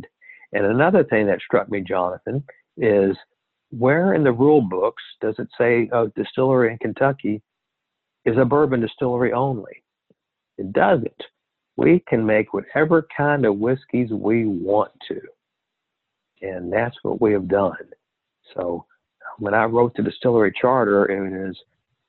And 0.53 0.65
another 0.65 1.05
thing 1.05 1.27
that 1.27 1.41
struck 1.41 1.71
me, 1.71 1.81
Jonathan, 1.81 2.43
is 2.77 3.17
where 3.71 4.15
in 4.15 4.25
the 4.25 4.33
rule 4.33 4.63
books 4.63 5.03
does 5.21 5.35
it 5.39 5.49
say 5.59 5.89
a 5.93 6.07
distillery 6.17 6.73
in 6.73 6.79
Kentucky 6.79 7.43
is 8.25 8.37
a 8.39 8.45
bourbon 8.45 8.81
distillery 8.81 9.33
only? 9.33 9.83
It 10.57 10.73
doesn't. 10.73 11.23
We 11.77 12.03
can 12.09 12.25
make 12.25 12.55
whatever 12.55 13.07
kind 13.15 13.45
of 13.45 13.59
whiskeys 13.59 14.11
we 14.11 14.47
want 14.47 14.91
to. 15.09 15.21
And 16.41 16.73
that's 16.73 16.97
what 17.03 17.21
we 17.21 17.33
have 17.33 17.49
done. 17.49 17.77
So 18.57 18.87
when 19.39 19.55
I 19.55 19.65
wrote 19.65 19.95
the 19.95 20.03
distillery 20.03 20.53
charter, 20.59 21.07
it 21.07 21.51
is 21.51 21.57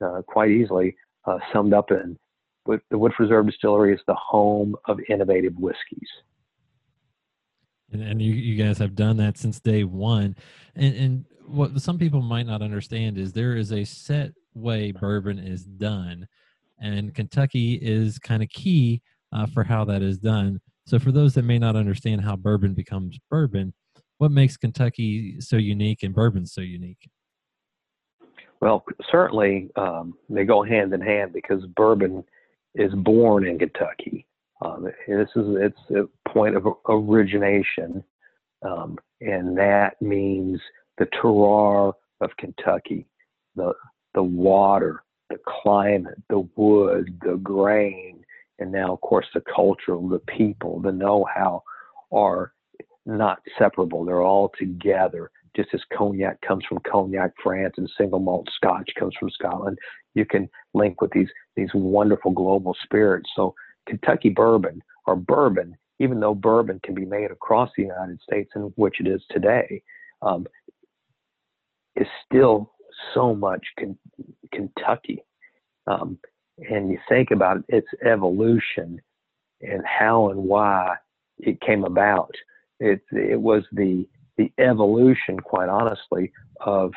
uh, 0.04 0.22
quite 0.26 0.50
easily 0.50 0.96
uh, 1.26 1.40
summed 1.52 1.74
up 1.74 1.92
in 1.92 2.18
the 2.66 2.98
Woodford 2.98 3.26
Reserve 3.26 3.48
Distillery 3.48 3.94
is 3.94 4.00
the 4.08 4.16
home 4.16 4.76
of 4.88 5.00
innovative 5.10 5.56
whiskeys 5.58 6.08
and, 7.92 8.02
and 8.02 8.22
you, 8.22 8.34
you 8.34 8.62
guys 8.62 8.78
have 8.78 8.96
done 8.96 9.18
that 9.18 9.38
since 9.38 9.60
day 9.60 9.84
one. 9.84 10.36
And 10.76 10.96
and 10.96 11.26
what 11.46 11.82
some 11.82 11.98
people 11.98 12.22
might 12.22 12.46
not 12.46 12.62
understand 12.62 13.18
is 13.18 13.34
there 13.34 13.56
is 13.56 13.72
a 13.72 13.84
set 13.84 14.32
way 14.54 14.92
bourbon 14.92 15.40
is 15.40 15.64
done. 15.64 16.28
And 16.82 17.14
kentucky 17.14 17.74
is 17.82 18.20
kind 18.20 18.42
of 18.44 18.50
key 18.50 19.02
uh, 19.34 19.48
for 19.48 19.64
how 19.64 19.84
that 19.86 20.02
is 20.02 20.18
done. 20.18 20.62
So 20.86 21.00
for 21.00 21.12
those 21.12 21.34
that 21.34 21.44
may 21.44 21.60
not 21.60 21.76
understand 21.76 22.22
how 22.22 22.36
bourbon 22.36 22.74
becomes 22.74 23.20
bourbon 23.30 23.74
what 24.20 24.32
makes 24.32 24.58
kentucky 24.58 25.40
so 25.40 25.56
unique 25.56 26.04
and 26.04 26.14
bourbon 26.14 26.46
so 26.46 26.62
unique? 26.62 27.10
Well, 28.62 28.84
certainly 29.10 29.70
um, 29.78 30.14
they 30.30 30.44
go 30.44 30.62
hand 30.62 30.94
in 30.94 31.00
hand 31.00 31.32
because 31.32 31.66
bourbon 31.66 32.26
is 32.76 32.94
born 32.94 33.48
in 33.48 33.58
Kentucky. 33.58 34.28
Um, 34.62 34.90
this 35.08 35.30
is 35.36 35.56
its 35.58 35.80
a 35.92 36.30
point 36.30 36.56
of 36.56 36.68
origination, 36.88 38.04
um, 38.62 38.98
and 39.22 39.58
that 39.58 40.02
means 40.02 40.60
the 40.98 41.06
terroir 41.06 41.94
of 42.22 42.30
Kentucky, 42.38 43.08
the 43.56 43.74
the 44.14 44.24
water, 44.24 45.04
the 45.30 45.38
climate, 45.62 46.22
the 46.30 46.48
wood, 46.56 47.20
the 47.24 47.38
grain, 47.38 48.24
and 48.60 48.72
now 48.72 48.94
of 48.94 49.02
course 49.02 49.28
the 49.34 49.44
culture, 49.56 49.98
the 50.10 50.22
people, 50.28 50.82
the 50.82 50.92
know-how 50.92 51.64
are 52.12 52.52
not 53.06 53.40
separable. 53.58 54.04
They're 54.04 54.22
all 54.22 54.52
together. 54.60 55.32
Just 55.56 55.70
as 55.74 55.82
cognac 55.98 56.40
comes 56.42 56.64
from 56.66 56.80
cognac, 56.90 57.32
France, 57.42 57.74
and 57.78 57.90
single 57.98 58.20
malt 58.20 58.48
Scotch 58.56 58.90
comes 59.00 59.16
from 59.20 59.30
Scotland, 59.32 59.78
you 60.14 60.26
can 60.26 60.50
link 60.74 61.02
with 61.02 61.12
these 61.12 61.30
these 61.56 61.70
wonderful 61.74 62.32
global 62.32 62.76
spirits. 62.84 63.30
So 63.36 63.56
Kentucky 63.88 64.30
bourbon 64.30 64.82
or 65.06 65.16
bourbon, 65.16 65.76
even 66.00 66.20
though 66.20 66.36
bourbon 66.36 66.80
can 66.84 66.94
be 66.96 67.06
made 67.06 67.32
across 67.32 67.70
the 67.76 67.84
United 67.84 68.20
States, 68.22 68.52
in 68.56 68.74
which 68.76 69.00
it 69.00 69.08
is 69.08 69.22
today, 69.32 69.82
um, 70.22 70.46
is 71.96 72.08
still 72.26 72.74
so 73.14 73.34
much 73.34 73.66
Kentucky. 74.52 75.24
Um, 75.88 76.20
and 76.70 76.92
you 76.92 77.00
think 77.08 77.32
about 77.32 77.64
its 77.68 77.88
evolution 78.06 79.02
and 79.62 79.84
how 79.86 80.30
and 80.30 80.40
why 80.44 80.96
it 81.40 81.60
came 81.62 81.84
about. 81.84 82.34
It 82.80 83.02
it 83.12 83.40
was 83.40 83.64
the 83.72 84.08
the 84.38 84.52
evolution, 84.58 85.40
quite 85.40 85.70
honestly, 85.70 86.32
of 86.62 86.92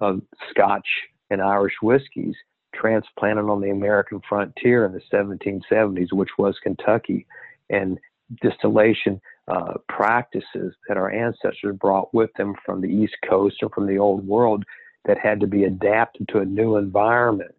of 0.00 0.20
Scotch 0.50 0.86
and 1.30 1.40
Irish 1.40 1.74
whiskeys 1.82 2.34
transplanted 2.74 3.46
on 3.46 3.60
the 3.60 3.70
American 3.70 4.20
frontier 4.28 4.86
in 4.86 4.92
the 4.92 5.00
1770s, 5.12 6.12
which 6.12 6.30
was 6.38 6.56
Kentucky, 6.62 7.26
and 7.70 7.98
distillation 8.42 9.20
uh, 9.48 9.74
practices 9.88 10.74
that 10.88 10.96
our 10.96 11.10
ancestors 11.10 11.76
brought 11.78 12.12
with 12.14 12.30
them 12.36 12.54
from 12.64 12.80
the 12.80 12.88
East 12.88 13.14
Coast 13.28 13.56
or 13.62 13.68
from 13.70 13.86
the 13.86 13.98
Old 13.98 14.26
World 14.26 14.64
that 15.04 15.18
had 15.18 15.40
to 15.40 15.46
be 15.46 15.64
adapted 15.64 16.28
to 16.28 16.38
a 16.38 16.44
new 16.44 16.76
environment. 16.76 17.54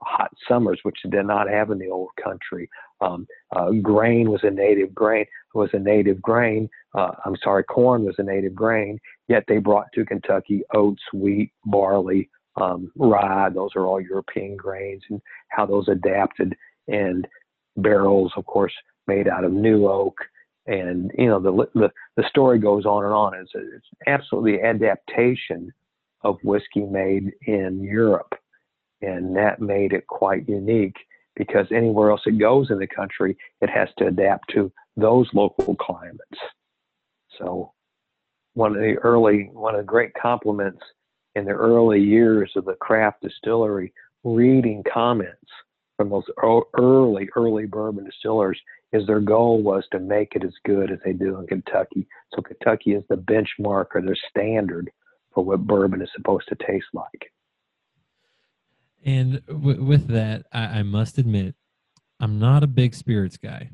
Hot 0.00 0.30
summers, 0.46 0.78
which 0.84 0.98
they 1.02 1.10
did 1.10 1.26
not 1.26 1.48
have 1.48 1.70
in 1.70 1.78
the 1.78 1.90
old 1.90 2.10
country. 2.22 2.68
Um, 3.00 3.26
uh, 3.54 3.70
grain 3.82 4.30
was 4.30 4.40
a 4.44 4.50
native 4.50 4.94
grain. 4.94 5.26
Was 5.54 5.70
a 5.72 5.78
native 5.78 6.22
grain. 6.22 6.68
Uh, 6.94 7.12
I'm 7.24 7.36
sorry, 7.42 7.64
corn 7.64 8.04
was 8.04 8.14
a 8.18 8.22
native 8.22 8.54
grain. 8.54 9.00
Yet 9.26 9.44
they 9.48 9.58
brought 9.58 9.86
to 9.94 10.04
Kentucky 10.04 10.62
oats, 10.72 11.02
wheat, 11.12 11.52
barley, 11.64 12.30
um, 12.60 12.90
rye. 12.96 13.50
Those 13.50 13.70
are 13.76 13.86
all 13.86 14.00
European 14.00 14.56
grains, 14.56 15.02
and 15.10 15.20
how 15.48 15.66
those 15.66 15.88
adapted. 15.88 16.54
And 16.88 17.26
barrels, 17.76 18.32
of 18.36 18.46
course, 18.46 18.72
made 19.06 19.28
out 19.28 19.44
of 19.44 19.52
new 19.52 19.88
oak. 19.88 20.16
And 20.66 21.10
you 21.16 21.26
know 21.26 21.40
the 21.40 21.68
the, 21.74 21.90
the 22.16 22.28
story 22.28 22.58
goes 22.58 22.84
on 22.84 23.04
and 23.04 23.14
on. 23.14 23.34
It's, 23.34 23.50
it's 23.54 23.86
absolutely 24.06 24.62
adaptation 24.62 25.72
of 26.22 26.38
whiskey 26.42 26.82
made 26.82 27.32
in 27.46 27.82
Europe. 27.82 28.34
And 29.00 29.36
that 29.36 29.60
made 29.60 29.92
it 29.92 30.06
quite 30.08 30.48
unique 30.48 30.96
because 31.36 31.66
anywhere 31.70 32.10
else 32.10 32.22
it 32.26 32.38
goes 32.38 32.70
in 32.70 32.78
the 32.78 32.86
country, 32.86 33.36
it 33.60 33.70
has 33.70 33.88
to 33.98 34.08
adapt 34.08 34.50
to 34.50 34.72
those 34.96 35.28
local 35.32 35.76
climates. 35.76 36.18
So, 37.38 37.72
one 38.54 38.74
of 38.74 38.82
the 38.82 38.96
early, 39.04 39.50
one 39.52 39.76
of 39.76 39.80
the 39.82 39.86
great 39.86 40.10
compliments 40.20 40.80
in 41.38 41.44
the 41.44 41.52
early 41.52 42.00
years 42.00 42.52
of 42.56 42.64
the 42.64 42.74
craft 42.74 43.22
distillery, 43.22 43.92
reading 44.24 44.82
comments 44.92 45.50
from 45.96 46.10
those 46.10 46.24
early, 46.76 47.28
early 47.34 47.66
bourbon 47.66 48.04
distillers, 48.04 48.60
is 48.92 49.06
their 49.06 49.20
goal 49.20 49.62
was 49.62 49.84
to 49.92 49.98
make 49.98 50.34
it 50.34 50.44
as 50.44 50.54
good 50.64 50.90
as 50.90 50.98
they 51.04 51.12
do 51.12 51.38
in 51.38 51.46
Kentucky. 51.46 52.06
So 52.34 52.42
Kentucky 52.42 52.92
is 52.92 53.04
the 53.08 53.16
benchmark 53.16 53.86
or 53.94 54.02
the 54.02 54.16
standard 54.30 54.90
for 55.34 55.44
what 55.44 55.66
bourbon 55.66 56.02
is 56.02 56.08
supposed 56.14 56.48
to 56.48 56.56
taste 56.66 56.86
like. 56.92 57.32
And 59.04 59.44
w- 59.46 59.82
with 59.82 60.08
that, 60.08 60.46
I-, 60.52 60.78
I 60.78 60.82
must 60.82 61.18
admit, 61.18 61.54
I'm 62.20 62.38
not 62.38 62.62
a 62.62 62.66
big 62.66 62.94
spirits 62.94 63.36
guy. 63.36 63.70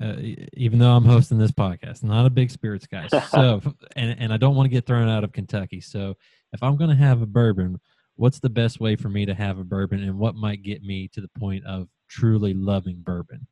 Uh, 0.00 0.16
even 0.54 0.78
though 0.78 0.92
I'm 0.92 1.04
hosting 1.04 1.38
this 1.38 1.52
podcast, 1.52 2.02
not 2.02 2.24
a 2.24 2.30
big 2.30 2.50
spirits 2.50 2.86
guy. 2.86 3.08
So, 3.28 3.60
and 3.94 4.16
and 4.18 4.32
I 4.32 4.38
don't 4.38 4.56
want 4.56 4.64
to 4.64 4.70
get 4.70 4.86
thrown 4.86 5.08
out 5.08 5.22
of 5.22 5.32
Kentucky. 5.32 5.80
So, 5.82 6.16
if 6.52 6.62
I'm 6.62 6.76
going 6.76 6.90
to 6.90 6.96
have 6.96 7.22
a 7.22 7.26
bourbon, 7.26 7.80
what's 8.16 8.40
the 8.40 8.50
best 8.50 8.80
way 8.80 8.96
for 8.96 9.08
me 9.08 9.26
to 9.26 9.34
have 9.34 9.58
a 9.58 9.64
bourbon, 9.64 10.02
and 10.02 10.18
what 10.18 10.34
might 10.34 10.62
get 10.62 10.82
me 10.82 11.08
to 11.14 11.20
the 11.20 11.30
point 11.38 11.64
of 11.66 11.88
truly 12.08 12.54
loving 12.54 13.00
bourbon? 13.00 13.46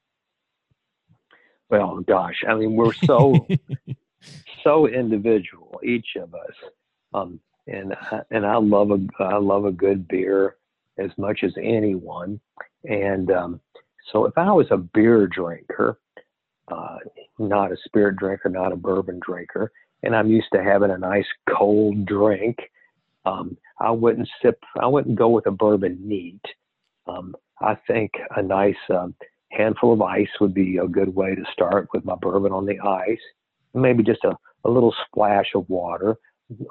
Well, 1.68 2.00
gosh, 2.00 2.42
I 2.48 2.54
mean, 2.54 2.74
we're 2.74 2.92
so 2.92 3.46
so 4.64 4.86
individual, 4.88 5.80
each 5.84 6.16
of 6.16 6.34
us. 6.34 6.54
Um, 7.14 7.40
and 7.66 7.94
and 8.30 8.44
I 8.44 8.56
love 8.56 8.90
a 8.90 8.98
I 9.20 9.36
love 9.38 9.64
a 9.64 9.72
good 9.72 10.08
beer 10.08 10.56
as 10.98 11.10
much 11.16 11.40
as 11.42 11.52
anyone. 11.56 12.40
And 12.84 13.30
um, 13.30 13.60
so 14.12 14.24
if 14.24 14.36
I 14.36 14.52
was 14.52 14.66
a 14.70 14.76
beer 14.76 15.26
drinker, 15.26 15.98
uh, 16.68 16.98
not 17.38 17.72
a 17.72 17.76
spirit 17.84 18.16
drinker, 18.16 18.48
not 18.48 18.72
a 18.72 18.76
bourbon 18.76 19.20
drinker, 19.24 19.70
and 20.02 20.14
I'm 20.14 20.28
used 20.28 20.48
to 20.52 20.62
having 20.62 20.90
a 20.90 20.98
nice 20.98 21.26
cold 21.48 22.06
drink, 22.06 22.58
um, 23.24 23.56
I 23.78 23.90
wouldn't 23.90 24.28
sip. 24.42 24.58
I 24.80 24.86
wouldn't 24.86 25.16
go 25.16 25.28
with 25.28 25.46
a 25.46 25.50
bourbon 25.50 25.98
neat. 26.02 26.42
Um, 27.06 27.34
I 27.60 27.76
think 27.86 28.12
a 28.36 28.42
nice 28.42 28.76
um, 28.90 29.14
handful 29.50 29.92
of 29.92 30.02
ice 30.02 30.28
would 30.40 30.54
be 30.54 30.78
a 30.78 30.86
good 30.86 31.14
way 31.14 31.34
to 31.34 31.44
start 31.52 31.88
with 31.92 32.04
my 32.04 32.14
bourbon 32.20 32.52
on 32.52 32.66
the 32.66 32.78
ice. 32.80 33.20
Maybe 33.74 34.02
just 34.02 34.24
a, 34.24 34.36
a 34.64 34.70
little 34.70 34.94
splash 35.06 35.52
of 35.54 35.68
water. 35.68 36.16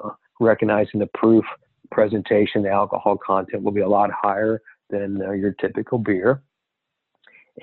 Uh, 0.02 0.10
recognizing 0.40 1.00
the 1.00 1.08
proof 1.14 1.44
presentation, 1.90 2.62
the 2.62 2.70
alcohol 2.70 3.16
content 3.24 3.62
will 3.62 3.72
be 3.72 3.80
a 3.80 3.88
lot 3.88 4.10
higher 4.12 4.60
than 4.90 5.22
uh, 5.22 5.32
your 5.32 5.52
typical 5.52 5.98
beer. 5.98 6.42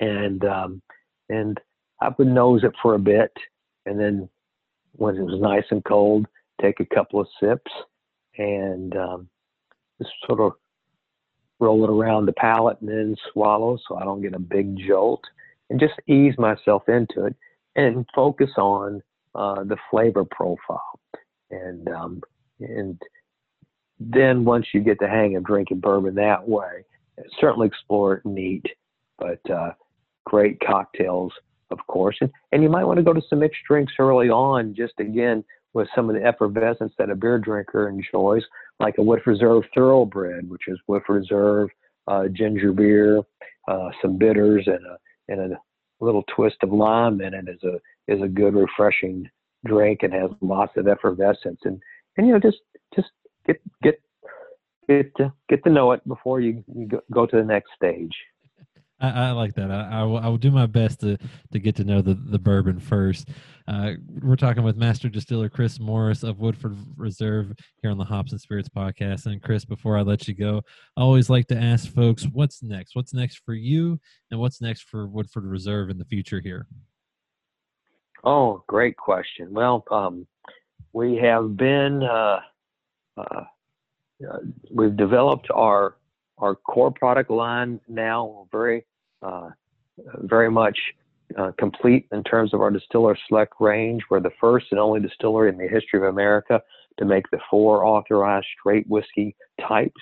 And 0.00 0.44
um, 0.44 0.82
and 1.28 1.60
I 2.00 2.10
would 2.16 2.28
nose 2.28 2.64
it 2.64 2.72
for 2.80 2.94
a 2.94 2.98
bit, 2.98 3.32
and 3.84 3.98
then 3.98 4.28
when 4.92 5.16
it 5.16 5.22
was 5.22 5.40
nice 5.40 5.64
and 5.70 5.84
cold, 5.84 6.26
take 6.60 6.80
a 6.80 6.94
couple 6.94 7.20
of 7.20 7.26
sips 7.40 7.70
and 8.38 8.96
um, 8.96 9.28
just 10.00 10.10
sort 10.26 10.40
of 10.40 10.52
roll 11.60 11.84
it 11.84 11.90
around 11.90 12.26
the 12.26 12.32
palate 12.32 12.80
and 12.80 12.88
then 12.88 13.16
swallow 13.32 13.76
so 13.88 13.96
I 13.96 14.04
don't 14.04 14.22
get 14.22 14.34
a 14.34 14.38
big 14.38 14.78
jolt, 14.78 15.22
and 15.70 15.80
just 15.80 15.94
ease 16.06 16.34
myself 16.38 16.88
into 16.88 17.26
it 17.26 17.36
and 17.76 18.06
focus 18.14 18.50
on 18.56 19.02
uh, 19.34 19.64
the 19.64 19.76
flavor 19.90 20.24
profile. 20.24 21.00
And 21.50 21.88
um, 21.88 22.22
and 22.60 23.00
then 24.00 24.44
once 24.44 24.66
you 24.72 24.80
get 24.80 24.98
the 24.98 25.08
hang 25.08 25.36
of 25.36 25.44
drinking 25.44 25.80
bourbon 25.80 26.14
that 26.16 26.48
way, 26.48 26.84
certainly 27.40 27.66
explore 27.66 28.14
it 28.14 28.26
neat, 28.26 28.64
but 29.18 29.40
uh, 29.50 29.72
great 30.24 30.58
cocktails, 30.60 31.32
of 31.70 31.78
course. 31.88 32.16
And, 32.20 32.30
and 32.52 32.62
you 32.62 32.68
might 32.68 32.84
want 32.84 32.98
to 32.98 33.02
go 33.02 33.12
to 33.12 33.22
some 33.28 33.40
mixed 33.40 33.62
drinks 33.66 33.92
early 33.98 34.28
on, 34.28 34.74
just 34.74 34.94
again 34.98 35.44
with 35.74 35.88
some 35.94 36.08
of 36.08 36.16
the 36.16 36.24
effervescence 36.24 36.92
that 36.98 37.10
a 37.10 37.14
beer 37.14 37.38
drinker 37.38 37.88
enjoys, 37.88 38.42
like 38.80 38.98
a 38.98 39.02
Woodford 39.02 39.34
Reserve 39.34 39.64
Thoroughbred, 39.74 40.48
which 40.48 40.68
is 40.68 40.78
Woodford 40.86 41.16
Reserve 41.22 41.68
uh, 42.06 42.28
ginger 42.28 42.72
beer, 42.72 43.22
uh, 43.68 43.90
some 44.00 44.16
bitters, 44.16 44.66
and 44.66 44.84
a 44.86 44.98
and 45.28 45.52
a 45.52 45.58
little 46.00 46.24
twist 46.34 46.56
of 46.62 46.72
lime 46.72 47.20
in 47.20 47.34
it 47.34 47.48
is 47.48 47.62
a 47.64 47.78
is 48.12 48.22
a 48.22 48.28
good 48.28 48.54
refreshing 48.54 49.28
drink 49.66 50.02
and 50.02 50.12
has 50.12 50.30
lots 50.40 50.72
of 50.76 50.88
effervescence 50.88 51.58
and 51.64 51.80
and 52.16 52.26
you 52.26 52.32
know 52.32 52.38
just 52.38 52.58
just 52.94 53.08
get 53.46 53.60
get 53.82 54.00
get 54.88 55.14
to, 55.16 55.32
get 55.48 55.62
to 55.64 55.70
know 55.70 55.92
it 55.92 56.06
before 56.08 56.40
you 56.40 56.64
go 57.12 57.26
to 57.26 57.36
the 57.36 57.44
next 57.44 57.70
stage. 57.76 58.14
I, 59.00 59.10
I, 59.10 59.30
like 59.30 59.54
that. 59.54 59.70
I, 59.70 60.00
I, 60.00 60.02
will, 60.02 60.38
do 60.38 60.50
my 60.50 60.66
best 60.66 61.00
to 61.00 61.16
to 61.52 61.58
get 61.58 61.76
to 61.76 61.84
know 61.84 62.02
the, 62.02 62.14
the 62.14 62.38
bourbon 62.38 62.80
first. 62.80 63.28
Uh, 63.68 63.92
we're 64.22 64.36
talking 64.36 64.62
with 64.62 64.76
Master 64.76 65.08
Distiller 65.08 65.48
Chris 65.48 65.78
Morris 65.78 66.22
of 66.22 66.40
Woodford 66.40 66.76
Reserve 66.96 67.52
here 67.80 67.90
on 67.90 67.98
the 67.98 68.04
Hops 68.04 68.32
and 68.32 68.40
Spirits 68.40 68.68
podcast. 68.68 69.26
And 69.26 69.42
Chris, 69.42 69.64
before 69.64 69.96
I 69.96 70.02
let 70.02 70.26
you 70.26 70.34
go, 70.34 70.62
I 70.96 71.02
always 71.02 71.30
like 71.30 71.46
to 71.48 71.56
ask 71.56 71.92
folks, 71.92 72.26
what's 72.32 72.62
next? 72.62 72.96
What's 72.96 73.14
next 73.14 73.42
for 73.44 73.54
you, 73.54 74.00
and 74.30 74.40
what's 74.40 74.60
next 74.60 74.82
for 74.88 75.06
Woodford 75.06 75.44
Reserve 75.44 75.90
in 75.90 75.98
the 75.98 76.04
future 76.04 76.40
here? 76.40 76.66
Oh, 78.24 78.64
great 78.66 78.96
question. 78.96 79.52
Well, 79.52 79.84
um, 79.90 80.26
we 80.92 81.16
have 81.16 81.56
been 81.56 82.02
uh, 82.02 82.40
uh, 83.16 83.44
we've 84.70 84.96
developed 84.96 85.48
our 85.54 85.96
our 86.38 86.54
core 86.54 86.90
product 86.90 87.30
line 87.30 87.80
now 87.88 88.46
very 88.52 88.84
uh, 89.22 89.50
very 90.20 90.50
much 90.50 90.78
uh, 91.36 91.50
complete 91.58 92.06
in 92.12 92.22
terms 92.24 92.54
of 92.54 92.60
our 92.60 92.70
distiller 92.70 93.16
select 93.28 93.54
range. 93.60 94.02
We're 94.10 94.20
the 94.20 94.30
first 94.40 94.66
and 94.70 94.80
only 94.80 95.00
distillery 95.00 95.50
in 95.50 95.58
the 95.58 95.68
history 95.68 95.98
of 96.00 96.04
America 96.04 96.62
to 96.98 97.04
make 97.04 97.28
the 97.30 97.38
four 97.50 97.84
authorized 97.84 98.46
straight 98.58 98.86
whiskey 98.88 99.36
types. 99.60 100.00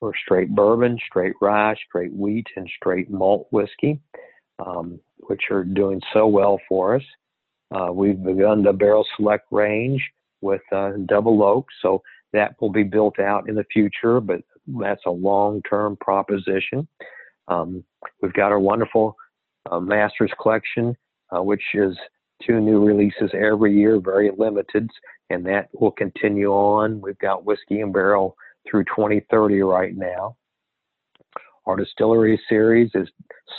for 0.00 0.12
straight 0.24 0.54
bourbon, 0.54 0.98
straight 1.06 1.34
rye, 1.40 1.76
straight 1.86 2.12
wheat, 2.14 2.46
and 2.56 2.68
straight 2.76 3.10
malt 3.10 3.46
whiskey, 3.50 4.00
um, 4.58 4.98
which 5.18 5.42
are 5.50 5.62
doing 5.62 6.00
so 6.12 6.26
well 6.26 6.58
for 6.68 6.96
us. 6.96 7.02
Uh, 7.70 7.92
we've 7.92 8.22
begun 8.22 8.62
the 8.64 8.72
barrel 8.72 9.06
select 9.16 9.46
range 9.50 10.02
with 10.40 10.62
uh, 10.72 10.92
double 11.06 11.42
oak, 11.42 11.66
so 11.82 12.02
that 12.32 12.56
will 12.60 12.70
be 12.70 12.82
built 12.82 13.18
out 13.18 13.48
in 13.48 13.54
the 13.54 13.66
future, 13.72 14.20
but 14.20 14.40
that's 14.66 15.02
a 15.06 15.10
long-term 15.10 15.98
proposition. 16.00 16.86
Um, 17.48 17.84
we've 18.22 18.32
got 18.32 18.52
our 18.52 18.60
wonderful 18.60 19.16
uh, 19.70 19.80
Masters 19.80 20.32
collection, 20.40 20.96
uh, 21.34 21.42
which 21.42 21.62
is 21.74 21.96
two 22.46 22.60
new 22.60 22.84
releases 22.84 23.30
every 23.34 23.76
year, 23.76 24.00
very 24.00 24.30
limited, 24.36 24.88
and 25.30 25.44
that 25.46 25.68
will 25.72 25.90
continue 25.90 26.50
on. 26.50 27.00
We've 27.00 27.18
got 27.18 27.44
whiskey 27.44 27.80
and 27.80 27.92
barrel 27.92 28.36
through 28.68 28.84
2030 28.84 29.60
right 29.62 29.96
now. 29.96 30.36
Our 31.66 31.76
distillery 31.76 32.40
series 32.48 32.90
is 32.94 33.08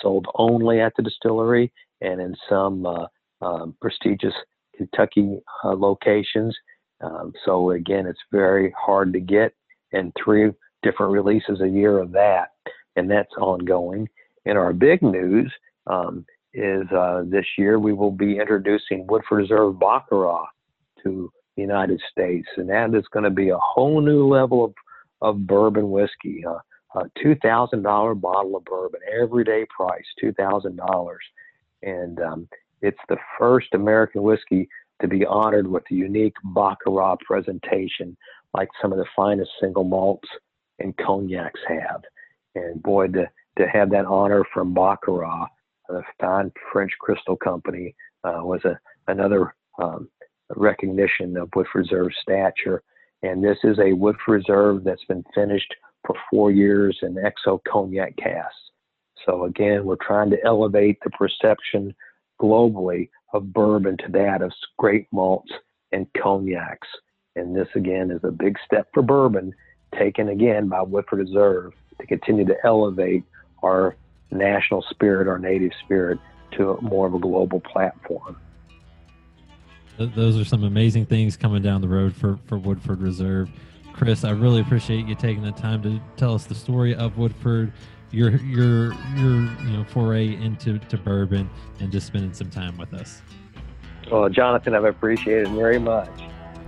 sold 0.02 0.28
only 0.36 0.82
at 0.82 0.94
the 0.98 1.04
distillery 1.04 1.72
and 2.02 2.20
in 2.20 2.36
some 2.50 2.86
uh, 2.86 3.06
um, 3.42 3.76
prestigious 3.80 4.34
Kentucky 4.76 5.40
uh, 5.64 5.74
locations. 5.76 6.56
Um, 7.02 7.34
so 7.46 7.72
again, 7.72 8.08
it's 8.08 8.20
very 8.32 8.74
hard 8.78 9.14
to 9.14 9.20
get, 9.20 9.54
and 9.92 10.12
three 10.22 10.52
different 10.84 11.12
releases 11.12 11.62
a 11.62 11.68
year 11.68 12.00
of 12.00 12.12
that, 12.12 12.52
and 12.96 13.10
that's 13.10 13.34
ongoing. 13.38 14.08
And 14.46 14.58
our 14.58 14.74
big 14.74 15.02
news 15.02 15.52
um, 15.88 16.26
is 16.54 16.90
uh, 16.92 17.24
this 17.26 17.46
year 17.58 17.80
we 17.80 17.94
will 17.94 18.12
be 18.12 18.38
introducing 18.38 19.08
Woodford 19.08 19.40
Reserve 19.40 19.80
Baccarat 19.80 20.46
to 21.04 21.32
the 21.56 21.62
United 21.62 22.02
States, 22.12 22.48
and 22.58 22.70
that 22.70 22.94
is 22.96 23.06
going 23.12 23.24
to 23.24 23.30
be 23.30 23.50
a 23.50 23.58
whole 23.58 24.02
new 24.02 24.28
level 24.28 24.66
of, 24.66 24.74
of 25.22 25.48
bourbon 25.48 25.92
whiskey. 25.92 26.44
Uh, 26.46 26.60
a 26.94 27.04
two 27.24 27.36
thousand 27.36 27.84
dollar 27.84 28.14
bottle 28.14 28.58
of 28.58 28.66
bourbon, 28.66 29.00
everyday 29.22 29.66
price, 29.76 30.04
two 30.20 30.34
thousand 30.34 30.76
dollars, 30.76 31.24
and 31.84 32.20
um, 32.20 32.50
it's 32.82 33.00
the 33.08 33.18
first 33.40 33.68
American 33.74 34.24
whiskey 34.24 34.68
to 35.02 35.08
be 35.08 35.26
honored 35.26 35.68
with 35.68 35.84
a 35.92 35.96
unique 35.96 36.36
Baccarat 36.44 37.18
presentation, 37.26 38.18
like 38.54 38.68
some 38.82 38.92
of 38.92 38.98
the 38.98 39.06
finest 39.16 39.50
single 39.62 39.84
malts 39.86 40.28
and 40.84 40.96
cognacs 40.98 41.60
have. 41.68 42.02
And 42.56 42.82
boy, 42.82 43.08
to 43.08 43.30
to 43.58 43.68
have 43.68 43.90
that 43.92 44.06
honor 44.06 44.46
from 44.54 44.74
Baccarat 44.74 45.48
the 45.92 46.04
fine 46.20 46.52
French 46.72 46.92
Crystal 47.00 47.36
Company 47.36 47.96
uh, 48.24 48.40
was 48.44 48.64
a 48.66 48.80
another 49.08 49.54
um, 49.82 50.10
recognition 50.56 51.38
of 51.38 51.50
Woodford 51.56 51.88
Reserve 51.92 52.12
stature. 52.22 52.84
And 53.24 53.44
this 53.44 53.58
is 53.64 53.78
a 53.80 53.94
Woodford 53.94 54.46
Reserve 54.48 54.84
that's 54.84 55.04
been 55.06 55.24
finished 55.36 55.74
for 56.06 56.16
four 56.30 56.52
years 56.52 56.98
in 57.02 57.16
XO 57.16 57.60
cognac 57.68 58.16
casks. 58.18 58.56
So 59.26 59.46
again, 59.46 59.86
we're 59.86 59.98
trying 59.98 60.32
to 60.32 60.44
elevate 60.44 60.98
the 61.04 61.12
perception 61.12 61.94
globally 62.42 63.10
of 63.34 63.54
bourbon 63.54 63.98
to 63.98 64.12
that 64.12 64.42
of 64.42 64.52
great 64.80 65.08
malts 65.12 65.52
and 65.92 66.08
cognacs. 66.18 66.88
And 67.36 67.56
this 67.56 67.68
again 67.76 68.12
is 68.12 68.22
a 68.24 68.32
big 68.32 68.58
step 68.66 68.88
for 68.94 69.04
bourbon, 69.04 69.54
taken 69.98 70.30
again 70.30 70.68
by 70.68 70.82
Woodford 70.82 71.20
Reserve 71.20 71.74
to 72.00 72.08
continue 72.08 72.46
to 72.46 72.56
elevate 72.64 73.24
our 73.64 73.96
national 74.32 74.82
spirit, 74.90 75.28
our 75.28 75.40
native 75.40 75.72
spirit, 75.84 76.20
to 76.54 76.78
more 76.82 77.08
of 77.08 77.14
a 77.14 77.20
global 77.20 77.60
platform. 77.60 78.38
Those 79.98 80.40
are 80.40 80.46
some 80.46 80.64
amazing 80.64 81.06
things 81.06 81.38
coming 81.38 81.62
down 81.62 81.82
the 81.82 81.88
road 81.88 82.16
for, 82.16 82.40
for 82.46 82.58
Woodford 82.58 83.02
Reserve. 83.02 83.50
Chris, 83.94 84.24
I 84.24 84.32
really 84.32 84.62
appreciate 84.62 85.06
you 85.06 85.16
taking 85.16 85.44
the 85.44 85.52
time 85.52 85.84
to 85.84 86.02
tell 86.18 86.34
us 86.34 86.46
the 86.46 86.56
story 86.56 86.96
of 86.96 87.18
Woodford, 87.18 87.72
your 88.10 88.32
your 88.38 88.94
your 89.16 89.42
you 89.42 89.78
know 89.78 89.86
foray 89.88 90.36
into 90.36 90.80
to 90.80 90.98
bourbon, 90.98 91.50
and 91.80 91.92
just 91.92 92.08
spending 92.08 92.34
some 92.34 92.50
time 92.50 92.78
with 92.78 92.94
us. 92.94 93.22
Well, 94.10 94.28
Jonathan, 94.30 94.74
I've 94.74 94.86
appreciated 94.86 95.48
it 95.48 95.52
very 95.52 95.78
much. 95.78 96.10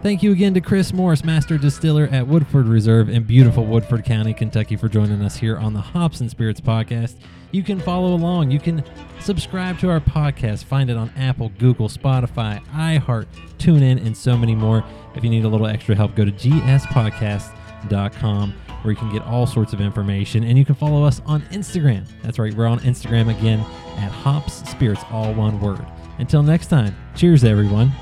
Thank 0.03 0.21
you 0.21 0.33
again 0.33 0.53
to 0.55 0.59
Chris 0.59 0.91
Morris, 0.91 1.23
Master 1.23 1.57
Distiller 1.57 2.09
at 2.11 2.27
Woodford 2.27 2.67
Reserve 2.67 3.07
in 3.07 3.23
beautiful 3.23 3.65
Woodford 3.65 4.03
County, 4.03 4.33
Kentucky, 4.33 4.75
for 4.75 4.89
joining 4.89 5.21
us 5.21 5.37
here 5.37 5.57
on 5.57 5.71
the 5.71 5.79
Hops 5.79 6.19
and 6.19 6.29
Spirits 6.29 6.59
podcast. 6.59 7.15
You 7.51 7.63
can 7.63 7.79
follow 7.79 8.13
along. 8.13 8.51
You 8.51 8.59
can 8.59 8.83
subscribe 9.21 9.79
to 9.79 9.89
our 9.89 10.01
podcast. 10.01 10.65
Find 10.65 10.89
it 10.89 10.97
on 10.97 11.09
Apple, 11.15 11.53
Google, 11.57 11.87
Spotify, 11.87 12.61
iHeart, 12.71 13.27
TuneIn, 13.59 14.05
and 14.05 14.17
so 14.17 14.35
many 14.35 14.55
more. 14.55 14.83
If 15.15 15.23
you 15.23 15.29
need 15.29 15.45
a 15.45 15.49
little 15.49 15.67
extra 15.67 15.95
help, 15.95 16.15
go 16.15 16.25
to 16.25 16.33
gspodcast.com 16.33 18.53
where 18.81 18.91
you 18.91 18.97
can 18.97 19.13
get 19.13 19.21
all 19.21 19.47
sorts 19.47 19.71
of 19.71 19.79
information. 19.79 20.43
And 20.43 20.57
you 20.57 20.65
can 20.65 20.75
follow 20.75 21.05
us 21.05 21.21
on 21.25 21.43
Instagram. 21.43 22.05
That's 22.23 22.39
right, 22.39 22.53
we're 22.53 22.67
on 22.67 22.81
Instagram 22.81 23.29
again 23.29 23.61
at 23.99 24.11
Hops 24.11 24.69
Spirits, 24.69 25.05
all 25.11 25.33
one 25.33 25.61
word. 25.61 25.85
Until 26.17 26.43
next 26.43 26.67
time, 26.67 26.93
cheers, 27.15 27.45
everyone. 27.45 27.93